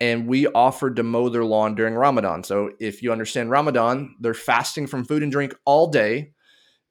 and 0.01 0.27
we 0.27 0.49
offered 0.49 0.97
to 0.97 1.05
mow 1.05 1.29
their 1.29 1.45
lawn 1.45 1.77
during 1.77 1.95
Ramadan. 1.95 2.43
So 2.43 2.73
if 2.81 3.05
you 3.05 3.13
understand 3.13 3.53
Ramadan, 3.53 4.17
they're 4.19 4.35
fasting 4.35 4.89
from 4.89 5.05
food 5.05 5.23
and 5.23 5.31
drink 5.31 5.55
all 5.65 5.87
day. 5.87 6.33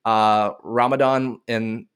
Uh, 0.06 0.52
Ramadan 0.64 1.42
and 1.50 1.88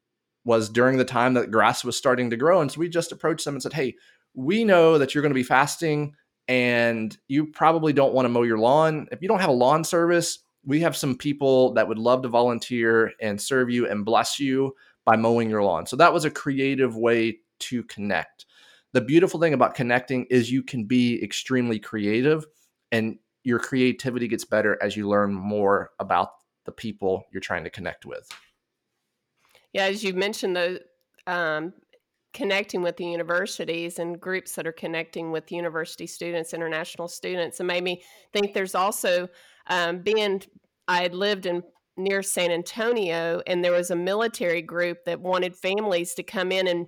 was 0.46 0.70
during 0.70 0.98
the 0.98 1.06
time 1.06 1.34
that 1.36 1.52
grass 1.52 1.84
was 1.84 1.98
starting 1.98 2.30
to 2.30 2.38
grow, 2.38 2.62
and 2.62 2.72
so 2.72 2.80
we 2.80 2.90
just 2.90 3.12
approached 3.12 3.46
them 3.46 3.56
and 3.56 3.64
said, 3.64 3.74
"Hey, 3.74 3.96
we 4.34 4.64
know 4.64 4.98
that 4.98 5.14
you're 5.14 5.22
going 5.22 5.32
to 5.32 5.36
be 5.36 5.44
fasting, 5.44 6.16
and 6.48 7.16
you 7.28 7.48
probably 7.48 7.94
don't 7.94 8.14
want 8.14 8.26
to 8.26 8.30
mow 8.30 8.44
your 8.44 8.60
lawn. 8.60 9.08
If 9.12 9.22
you 9.22 9.28
don't 9.28 9.40
have 9.40 9.50
a 9.50 9.54
lawn 9.54 9.84
service, 9.84 10.40
we 10.66 10.82
have 10.82 10.96
some 10.96 11.18
people 11.18 11.74
that 11.74 11.88
would 11.88 11.98
love 11.98 12.22
to 12.24 12.30
volunteer 12.30 13.12
and 13.22 13.40
serve 13.40 13.70
you 13.70 13.88
and 13.88 14.06
bless 14.06 14.40
you 14.40 14.76
by 15.06 15.16
mowing 15.16 15.50
your 15.50 15.64
lawn." 15.64 15.86
So 15.86 15.96
that 15.98 16.14
was 16.14 16.26
a 16.26 16.32
creative 16.32 16.98
way 16.98 17.40
to 17.60 17.84
connect 17.84 18.46
the 18.94 19.02
beautiful 19.02 19.40
thing 19.40 19.54
about 19.54 19.76
connecting 19.76 20.26
is 20.30 20.52
you 20.52 20.64
can 20.64 20.86
be 20.86 21.22
extremely 21.22 21.80
creative 21.80 22.46
and 22.92 23.18
your 23.44 23.60
creativity 23.60 24.28
gets 24.28 24.46
better 24.46 24.82
as 24.82 24.96
you 24.96 25.10
learn 25.10 25.34
more 25.34 25.90
about 26.00 26.30
the 26.66 26.72
people 26.72 27.26
you're 27.32 27.42
trying 27.42 27.64
to 27.66 27.70
connect 27.70 28.06
with. 28.06 28.30
Yeah, 29.74 29.86
as 29.86 30.04
you 30.04 30.14
mentioned, 30.14 30.56
the 30.56 30.82
um, 31.28 31.74
connecting 32.34 32.82
with 32.82 32.98
the 32.98 33.06
universities 33.06 34.00
and 34.00 34.20
groups 34.20 34.56
that 34.56 34.68
are 34.68 34.74
connecting 34.74 35.32
with 35.32 35.52
university 35.52 36.08
students, 36.08 36.54
international 36.54 37.08
students, 37.08 37.60
and 37.60 37.68
made 37.68 37.84
me 37.84 38.04
think 38.32 38.54
there's 38.54 38.76
also 38.76 39.28
um, 39.68 40.00
being. 40.00 40.42
I 40.88 41.02
had 41.02 41.16
lived 41.16 41.46
in 41.46 41.64
near 41.98 42.22
San 42.22 42.52
Antonio, 42.52 43.42
and 43.48 43.64
there 43.64 43.72
was 43.72 43.92
a 43.92 43.96
military 43.96 44.62
group 44.62 45.06
that 45.06 45.22
wanted 45.22 45.56
families 45.56 46.14
to 46.16 46.24
come 46.24 46.52
in 46.52 46.68
and 46.68 46.88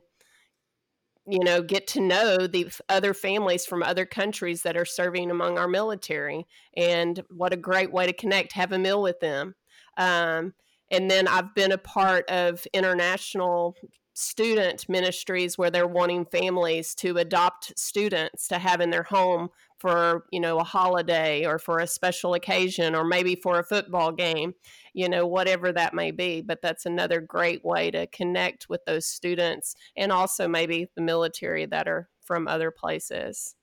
you 1.28 1.40
know 1.40 1.62
get 1.62 1.88
to 1.88 2.00
know 2.00 2.46
the 2.46 2.70
other 2.90 3.14
families 3.14 3.66
from 3.66 3.82
other 3.82 4.06
countries 4.06 4.62
that 4.62 4.78
are 4.78 4.86
serving 4.86 5.32
among 5.32 5.58
our 5.58 5.68
military 5.68 6.46
and 6.78 7.24
what 7.32 7.54
a 7.54 7.58
great 7.58 7.92
way 7.92 8.06
to 8.06 8.14
connect 8.14 8.54
have 8.54 8.72
a 8.72 8.78
meal 8.78 9.02
with 9.02 9.20
them 9.22 9.56
um, 9.98 10.54
and 10.92 11.10
then 11.10 11.28
i've 11.28 11.54
been 11.56 11.72
a 11.72 11.78
part 11.78 12.30
of 12.30 12.66
international 12.74 13.76
student 14.14 14.88
ministries 14.88 15.58
where 15.58 15.70
they're 15.70 15.86
wanting 15.86 16.26
families 16.26 16.96
to 16.96 17.18
adopt 17.18 17.78
students 17.78 18.48
to 18.48 18.58
have 18.58 18.80
in 18.80 18.90
their 18.90 19.04
home 19.04 19.50
for 19.78 20.26
you 20.32 20.40
know 20.40 20.58
a 20.58 20.64
holiday 20.64 21.46
or 21.46 21.60
for 21.60 21.80
a 21.80 21.88
special 21.88 22.34
occasion 22.34 22.96
or 22.96 23.04
maybe 23.04 23.36
for 23.36 23.60
a 23.60 23.64
football 23.64 24.14
game 24.14 24.54
you 24.96 25.10
know 25.10 25.28
whatever 25.28 25.72
that 25.72 25.94
may 25.94 26.10
be. 26.10 26.42
But 26.42 26.62
that's 26.64 26.88
another 26.88 27.22
great 27.22 27.64
way 27.64 27.92
to 27.92 28.08
connect 28.08 28.70
with 28.70 28.84
those 28.86 29.06
students 29.06 29.76
and 29.96 30.12
also 30.12 30.48
maybe 30.48 30.88
the 30.96 31.02
military 31.02 31.66
that 31.68 31.88
are 31.88 32.10
from 32.22 32.48
other 32.48 32.72
places 32.72 33.56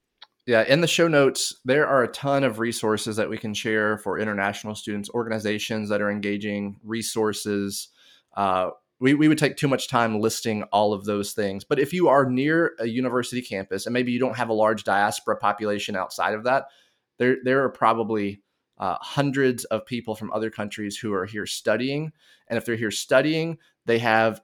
yeah, 0.46 0.62
in 0.62 0.80
the 0.80 0.88
show 0.88 1.08
notes, 1.08 1.54
there 1.64 1.86
are 1.86 2.02
a 2.02 2.08
ton 2.08 2.44
of 2.44 2.58
resources 2.58 3.16
that 3.16 3.30
we 3.30 3.38
can 3.38 3.54
share 3.54 3.98
for 3.98 4.18
international 4.18 4.74
students, 4.74 5.10
organizations 5.10 5.88
that 5.88 6.00
are 6.00 6.10
engaging, 6.10 6.76
resources, 6.82 7.88
uh, 8.36 8.70
we, 9.02 9.14
we 9.14 9.26
would 9.26 9.36
take 9.36 9.56
too 9.56 9.66
much 9.66 9.88
time 9.88 10.20
listing 10.20 10.62
all 10.72 10.92
of 10.92 11.04
those 11.04 11.32
things. 11.32 11.64
But 11.64 11.80
if 11.80 11.92
you 11.92 12.06
are 12.06 12.24
near 12.24 12.74
a 12.78 12.86
university 12.86 13.42
campus 13.42 13.84
and 13.84 13.92
maybe 13.92 14.12
you 14.12 14.20
don't 14.20 14.36
have 14.36 14.48
a 14.48 14.54
large 14.54 14.84
diaspora 14.84 15.36
population 15.36 15.96
outside 15.96 16.34
of 16.34 16.44
that, 16.44 16.66
there 17.18 17.38
there 17.42 17.64
are 17.64 17.68
probably 17.68 18.42
uh, 18.78 18.96
hundreds 19.00 19.64
of 19.64 19.84
people 19.86 20.14
from 20.14 20.32
other 20.32 20.50
countries 20.50 20.96
who 20.96 21.12
are 21.12 21.26
here 21.26 21.46
studying. 21.46 22.12
And 22.46 22.56
if 22.56 22.64
they're 22.64 22.76
here 22.76 22.92
studying, 22.92 23.58
they 23.86 23.98
have 23.98 24.40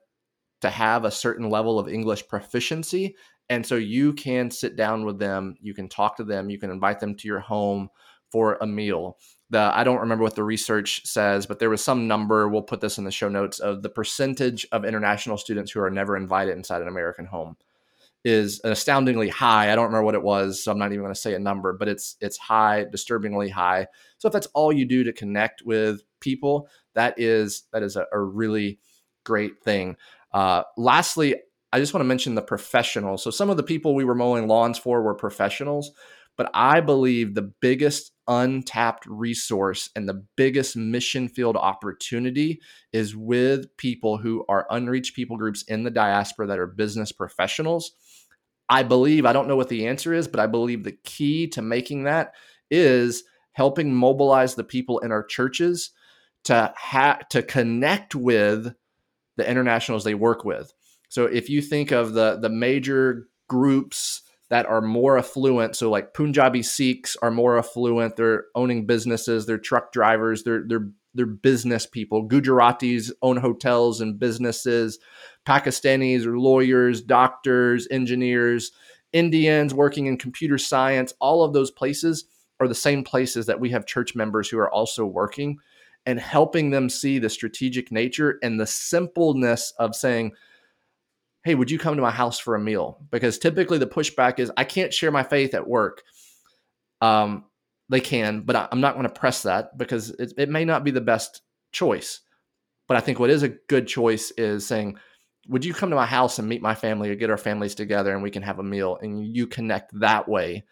to 0.62 0.70
have 0.70 1.04
a 1.04 1.10
certain 1.12 1.50
level 1.50 1.78
of 1.78 1.88
English 1.88 2.26
proficiency. 2.26 3.14
And 3.50 3.64
so 3.64 3.76
you 3.76 4.12
can 4.12 4.50
sit 4.50 4.76
down 4.76 5.04
with 5.04 5.18
them, 5.18 5.56
you 5.60 5.74
can 5.74 5.88
talk 5.88 6.16
to 6.18 6.24
them, 6.24 6.50
you 6.50 6.58
can 6.58 6.70
invite 6.70 7.00
them 7.00 7.14
to 7.16 7.28
your 7.28 7.40
home 7.40 7.88
for 8.30 8.58
a 8.60 8.66
meal 8.66 9.16
the 9.50 9.58
I 9.74 9.84
don't 9.84 10.00
remember 10.00 10.24
what 10.24 10.34
the 10.34 10.44
research 10.44 11.06
says, 11.06 11.46
but 11.46 11.58
there 11.58 11.70
was 11.70 11.82
some 11.82 12.06
number. 12.06 12.48
We'll 12.48 12.62
put 12.62 12.80
this 12.80 12.98
in 12.98 13.04
the 13.04 13.10
show 13.10 13.28
notes 13.28 13.60
of 13.60 13.82
the 13.82 13.88
percentage 13.88 14.66
of 14.72 14.84
international 14.84 15.38
students 15.38 15.70
who 15.72 15.80
are 15.80 15.90
never 15.90 16.16
invited 16.16 16.56
inside 16.56 16.82
an 16.82 16.88
American 16.88 17.26
home 17.26 17.56
is 18.24 18.60
astoundingly 18.64 19.28
high. 19.28 19.72
I 19.72 19.76
don't 19.76 19.86
remember 19.86 20.04
what 20.04 20.16
it 20.16 20.22
was, 20.22 20.62
so 20.62 20.72
I'm 20.72 20.78
not 20.78 20.92
even 20.92 21.02
going 21.02 21.14
to 21.14 21.20
say 21.20 21.34
a 21.34 21.38
number, 21.38 21.72
but 21.72 21.88
it's 21.88 22.16
it's 22.20 22.36
high, 22.36 22.84
disturbingly 22.90 23.48
high. 23.48 23.86
So 24.18 24.26
if 24.26 24.32
that's 24.32 24.48
all 24.54 24.72
you 24.72 24.84
do 24.84 25.04
to 25.04 25.12
connect 25.12 25.62
with 25.62 26.02
people, 26.20 26.68
that 26.94 27.14
is 27.18 27.64
that 27.72 27.82
is 27.82 27.96
a, 27.96 28.06
a 28.12 28.20
really 28.20 28.80
great 29.24 29.62
thing. 29.62 29.96
Uh, 30.32 30.64
lastly, 30.76 31.36
I 31.72 31.80
just 31.80 31.92
want 31.92 32.00
to 32.02 32.08
mention 32.08 32.34
the 32.34 32.42
professionals. 32.42 33.22
So 33.22 33.30
some 33.30 33.50
of 33.50 33.56
the 33.56 33.62
people 33.62 33.94
we 33.94 34.04
were 34.04 34.14
mowing 34.14 34.46
lawns 34.46 34.78
for 34.78 35.02
were 35.02 35.14
professionals, 35.14 35.90
but 36.36 36.50
I 36.54 36.80
believe 36.80 37.34
the 37.34 37.52
biggest 37.60 38.12
untapped 38.26 39.04
resource 39.06 39.90
and 39.96 40.08
the 40.08 40.24
biggest 40.36 40.76
mission 40.76 41.28
field 41.28 41.56
opportunity 41.56 42.60
is 42.92 43.16
with 43.16 43.76
people 43.76 44.18
who 44.18 44.44
are 44.48 44.66
unreached 44.70 45.14
people 45.14 45.36
groups 45.36 45.62
in 45.62 45.82
the 45.82 45.90
diaspora 45.90 46.46
that 46.46 46.58
are 46.58 46.66
business 46.66 47.12
professionals. 47.12 47.92
I 48.70 48.82
believe, 48.82 49.26
I 49.26 49.32
don't 49.32 49.48
know 49.48 49.56
what 49.56 49.68
the 49.68 49.88
answer 49.88 50.14
is, 50.14 50.28
but 50.28 50.40
I 50.40 50.46
believe 50.46 50.84
the 50.84 50.98
key 51.04 51.48
to 51.48 51.62
making 51.62 52.04
that 52.04 52.32
is 52.70 53.24
helping 53.52 53.94
mobilize 53.94 54.54
the 54.54 54.64
people 54.64 54.98
in 55.00 55.10
our 55.10 55.24
churches 55.24 55.90
to 56.44 56.72
ha- 56.76 57.20
to 57.30 57.42
connect 57.42 58.14
with 58.14 58.74
the 59.36 59.50
internationals 59.50 60.04
they 60.04 60.14
work 60.14 60.44
with. 60.44 60.72
So 61.08 61.24
if 61.24 61.48
you 61.48 61.62
think 61.62 61.90
of 61.90 62.12
the 62.12 62.38
the 62.40 62.48
major 62.48 63.28
groups 63.48 64.22
that 64.50 64.66
are 64.66 64.80
more 64.80 65.18
affluent. 65.18 65.76
So 65.76 65.90
like 65.90 66.14
Punjabi 66.14 66.62
Sikhs 66.62 67.16
are 67.20 67.30
more 67.30 67.58
affluent. 67.58 68.16
They're 68.16 68.46
owning 68.54 68.86
businesses. 68.86 69.46
They're 69.46 69.58
truck 69.58 69.92
drivers. 69.92 70.42
They're 70.42 70.64
they're 70.66 70.88
they're 71.14 71.26
business 71.26 71.86
people. 71.86 72.28
Gujaratis 72.28 73.10
own 73.22 73.38
hotels 73.38 74.00
and 74.00 74.18
businesses. 74.18 74.98
Pakistanis 75.46 76.26
are 76.26 76.38
lawyers, 76.38 77.02
doctors, 77.02 77.88
engineers. 77.90 78.72
Indians 79.12 79.72
working 79.72 80.06
in 80.06 80.18
computer 80.18 80.58
science. 80.58 81.14
All 81.18 81.42
of 81.42 81.54
those 81.54 81.70
places 81.70 82.26
are 82.60 82.68
the 82.68 82.74
same 82.74 83.04
places 83.04 83.46
that 83.46 83.60
we 83.60 83.70
have 83.70 83.86
church 83.86 84.14
members 84.14 84.48
who 84.48 84.58
are 84.58 84.70
also 84.70 85.06
working 85.06 85.58
and 86.04 86.20
helping 86.20 86.70
them 86.70 86.88
see 86.88 87.18
the 87.18 87.30
strategic 87.30 87.90
nature 87.90 88.38
and 88.42 88.60
the 88.60 88.66
simpleness 88.66 89.72
of 89.78 89.94
saying, 89.94 90.32
hey, 91.44 91.54
would 91.54 91.70
you 91.70 91.78
come 91.78 91.96
to 91.96 92.02
my 92.02 92.10
house 92.10 92.38
for 92.38 92.54
a 92.54 92.60
meal? 92.60 92.98
Because 93.10 93.38
typically 93.38 93.78
the 93.78 93.86
pushback 93.86 94.38
is, 94.38 94.50
I 94.56 94.64
can't 94.64 94.92
share 94.92 95.10
my 95.10 95.22
faith 95.22 95.54
at 95.54 95.66
work. 95.66 96.02
Um, 97.00 97.44
they 97.88 98.00
can, 98.00 98.42
but 98.42 98.68
I'm 98.70 98.80
not 98.80 98.94
going 98.94 99.06
to 99.06 99.12
press 99.12 99.42
that 99.44 99.78
because 99.78 100.10
it, 100.10 100.34
it 100.36 100.48
may 100.48 100.64
not 100.64 100.84
be 100.84 100.90
the 100.90 101.00
best 101.00 101.42
choice. 101.72 102.20
But 102.86 102.96
I 102.96 103.00
think 103.00 103.18
what 103.18 103.30
is 103.30 103.42
a 103.42 103.48
good 103.48 103.86
choice 103.86 104.30
is 104.32 104.66
saying, 104.66 104.98
would 105.48 105.64
you 105.64 105.72
come 105.72 105.90
to 105.90 105.96
my 105.96 106.06
house 106.06 106.38
and 106.38 106.48
meet 106.48 106.60
my 106.60 106.74
family 106.74 107.08
or 107.08 107.14
get 107.14 107.30
our 107.30 107.38
families 107.38 107.74
together 107.74 108.12
and 108.12 108.22
we 108.22 108.30
can 108.30 108.42
have 108.42 108.58
a 108.58 108.64
meal 108.64 108.98
and 109.00 109.24
you 109.34 109.46
connect 109.46 109.98
that 110.00 110.28
way. 110.28 110.64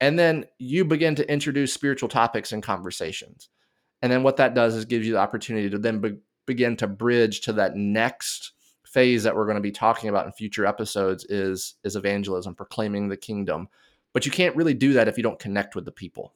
And 0.00 0.18
then 0.18 0.46
you 0.58 0.84
begin 0.84 1.14
to 1.16 1.30
introduce 1.30 1.72
spiritual 1.72 2.08
topics 2.08 2.52
and 2.52 2.62
conversations. 2.62 3.48
And 4.02 4.10
then 4.10 4.22
what 4.22 4.36
that 4.38 4.54
does 4.54 4.74
is 4.74 4.84
gives 4.84 5.06
you 5.06 5.14
the 5.14 5.18
opportunity 5.20 5.70
to 5.70 5.78
then 5.78 6.00
be, 6.00 6.16
begin 6.46 6.76
to 6.78 6.86
bridge 6.86 7.42
to 7.42 7.54
that 7.54 7.76
next 7.76 8.52
phase 8.90 9.22
that 9.22 9.34
we're 9.34 9.44
going 9.44 9.56
to 9.56 9.60
be 9.60 9.70
talking 9.70 10.08
about 10.08 10.26
in 10.26 10.32
future 10.32 10.66
episodes 10.66 11.24
is 11.24 11.74
is 11.84 11.96
evangelism 11.96 12.54
proclaiming 12.54 13.08
the 13.08 13.16
kingdom. 13.16 13.68
But 14.12 14.26
you 14.26 14.32
can't 14.32 14.56
really 14.56 14.74
do 14.74 14.92
that 14.94 15.08
if 15.08 15.16
you 15.16 15.22
don't 15.22 15.38
connect 15.38 15.76
with 15.76 15.84
the 15.84 15.92
people. 15.92 16.34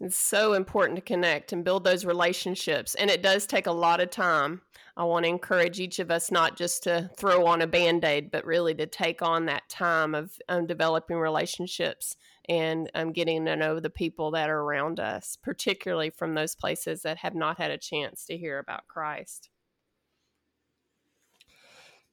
It's 0.00 0.16
so 0.16 0.54
important 0.54 0.96
to 0.96 1.02
connect 1.02 1.52
and 1.52 1.64
build 1.64 1.84
those 1.84 2.04
relationships 2.04 2.94
and 2.96 3.10
it 3.10 3.22
does 3.22 3.46
take 3.46 3.66
a 3.66 3.72
lot 3.72 4.00
of 4.00 4.10
time. 4.10 4.62
I 4.96 5.04
want 5.04 5.24
to 5.24 5.30
encourage 5.30 5.80
each 5.80 5.98
of 5.98 6.10
us 6.10 6.30
not 6.30 6.56
just 6.56 6.82
to 6.84 7.10
throw 7.16 7.46
on 7.46 7.62
a 7.62 7.66
band-aid 7.66 8.30
but 8.30 8.44
really 8.44 8.74
to 8.74 8.86
take 8.86 9.22
on 9.22 9.46
that 9.46 9.68
time 9.68 10.14
of 10.14 10.32
um, 10.48 10.66
developing 10.66 11.16
relationships 11.16 12.16
and 12.48 12.90
um, 12.94 13.12
getting 13.12 13.44
to 13.44 13.56
know 13.56 13.80
the 13.80 13.90
people 13.90 14.30
that 14.32 14.50
are 14.50 14.60
around 14.60 15.00
us 15.00 15.36
particularly 15.42 16.10
from 16.10 16.34
those 16.34 16.54
places 16.54 17.02
that 17.02 17.18
have 17.18 17.34
not 17.34 17.58
had 17.58 17.70
a 17.70 17.78
chance 17.78 18.26
to 18.26 18.36
hear 18.36 18.58
about 18.58 18.86
christ 18.86 19.48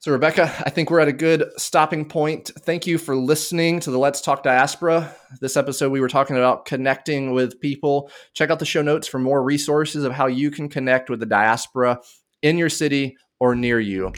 so, 0.01 0.11
Rebecca, 0.11 0.51
I 0.65 0.71
think 0.71 0.89
we're 0.89 0.99
at 0.99 1.07
a 1.07 1.13
good 1.13 1.43
stopping 1.57 2.05
point. 2.05 2.49
Thank 2.61 2.87
you 2.87 2.97
for 2.97 3.15
listening 3.15 3.79
to 3.81 3.91
the 3.91 3.99
Let's 3.99 4.19
Talk 4.19 4.41
Diaspora. 4.41 5.15
This 5.41 5.55
episode, 5.55 5.91
we 5.91 6.01
were 6.01 6.07
talking 6.07 6.37
about 6.37 6.65
connecting 6.65 7.33
with 7.33 7.61
people. 7.61 8.09
Check 8.33 8.49
out 8.49 8.57
the 8.57 8.65
show 8.65 8.81
notes 8.81 9.07
for 9.07 9.19
more 9.19 9.43
resources 9.43 10.03
of 10.03 10.11
how 10.11 10.25
you 10.25 10.49
can 10.49 10.69
connect 10.69 11.11
with 11.11 11.19
the 11.19 11.27
diaspora 11.27 11.99
in 12.41 12.57
your 12.57 12.67
city 12.67 13.15
or 13.39 13.53
near 13.53 13.79
you. 13.79 14.11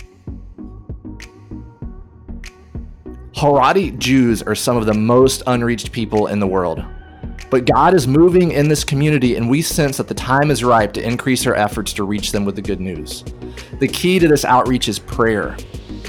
Haredi 3.35 3.97
Jews 3.97 4.41
are 4.41 4.55
some 4.55 4.77
of 4.77 4.85
the 4.85 4.93
most 4.93 5.43
unreached 5.47 5.91
people 5.91 6.27
in 6.27 6.39
the 6.39 6.47
world. 6.47 6.81
But 7.53 7.65
God 7.65 7.93
is 7.93 8.07
moving 8.07 8.51
in 8.51 8.67
this 8.67 8.83
community, 8.83 9.35
and 9.35 9.47
we 9.47 9.61
sense 9.61 9.97
that 9.97 10.07
the 10.07 10.15
time 10.15 10.49
is 10.49 10.63
ripe 10.63 10.91
to 10.93 11.07
increase 11.07 11.45
our 11.45 11.53
efforts 11.53 11.93
to 11.93 12.03
reach 12.03 12.31
them 12.31 12.45
with 12.45 12.55
the 12.55 12.63
good 12.63 12.79
news. 12.79 13.23
The 13.79 13.87
key 13.87 14.17
to 14.17 14.27
this 14.27 14.43
outreach 14.43 14.89
is 14.89 14.97
prayer. 14.97 15.55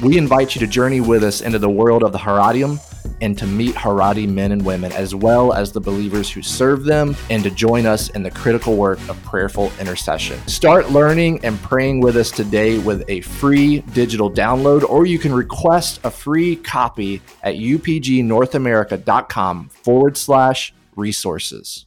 We 0.02 0.16
invite 0.16 0.54
you 0.54 0.60
to 0.60 0.66
journey 0.66 1.02
with 1.02 1.22
us 1.22 1.42
into 1.42 1.58
the 1.58 1.68
world 1.68 2.02
of 2.02 2.12
the 2.12 2.18
Haredim 2.18 2.80
and 3.20 3.36
to 3.36 3.46
meet 3.46 3.74
Haredi 3.74 4.26
men 4.26 4.52
and 4.52 4.64
women, 4.64 4.90
as 4.92 5.14
well 5.14 5.52
as 5.52 5.70
the 5.70 5.82
believers 5.82 6.30
who 6.30 6.40
serve 6.40 6.84
them, 6.84 7.14
and 7.28 7.42
to 7.42 7.50
join 7.50 7.84
us 7.84 8.08
in 8.08 8.22
the 8.22 8.30
critical 8.30 8.78
work 8.78 8.98
of 9.10 9.22
prayerful 9.22 9.70
intercession. 9.78 10.38
Start 10.48 10.92
learning 10.92 11.44
and 11.44 11.60
praying 11.60 12.00
with 12.00 12.16
us 12.16 12.30
today 12.30 12.78
with 12.78 13.04
a 13.08 13.20
free 13.20 13.80
digital 13.92 14.32
download, 14.32 14.82
or 14.88 15.04
you 15.04 15.18
can 15.18 15.34
request 15.34 16.00
a 16.04 16.10
free 16.10 16.56
copy 16.56 17.20
at 17.42 17.56
upgnorthamerica.com 17.56 19.68
forward 19.68 20.16
slash 20.16 20.72
resources. 20.96 21.86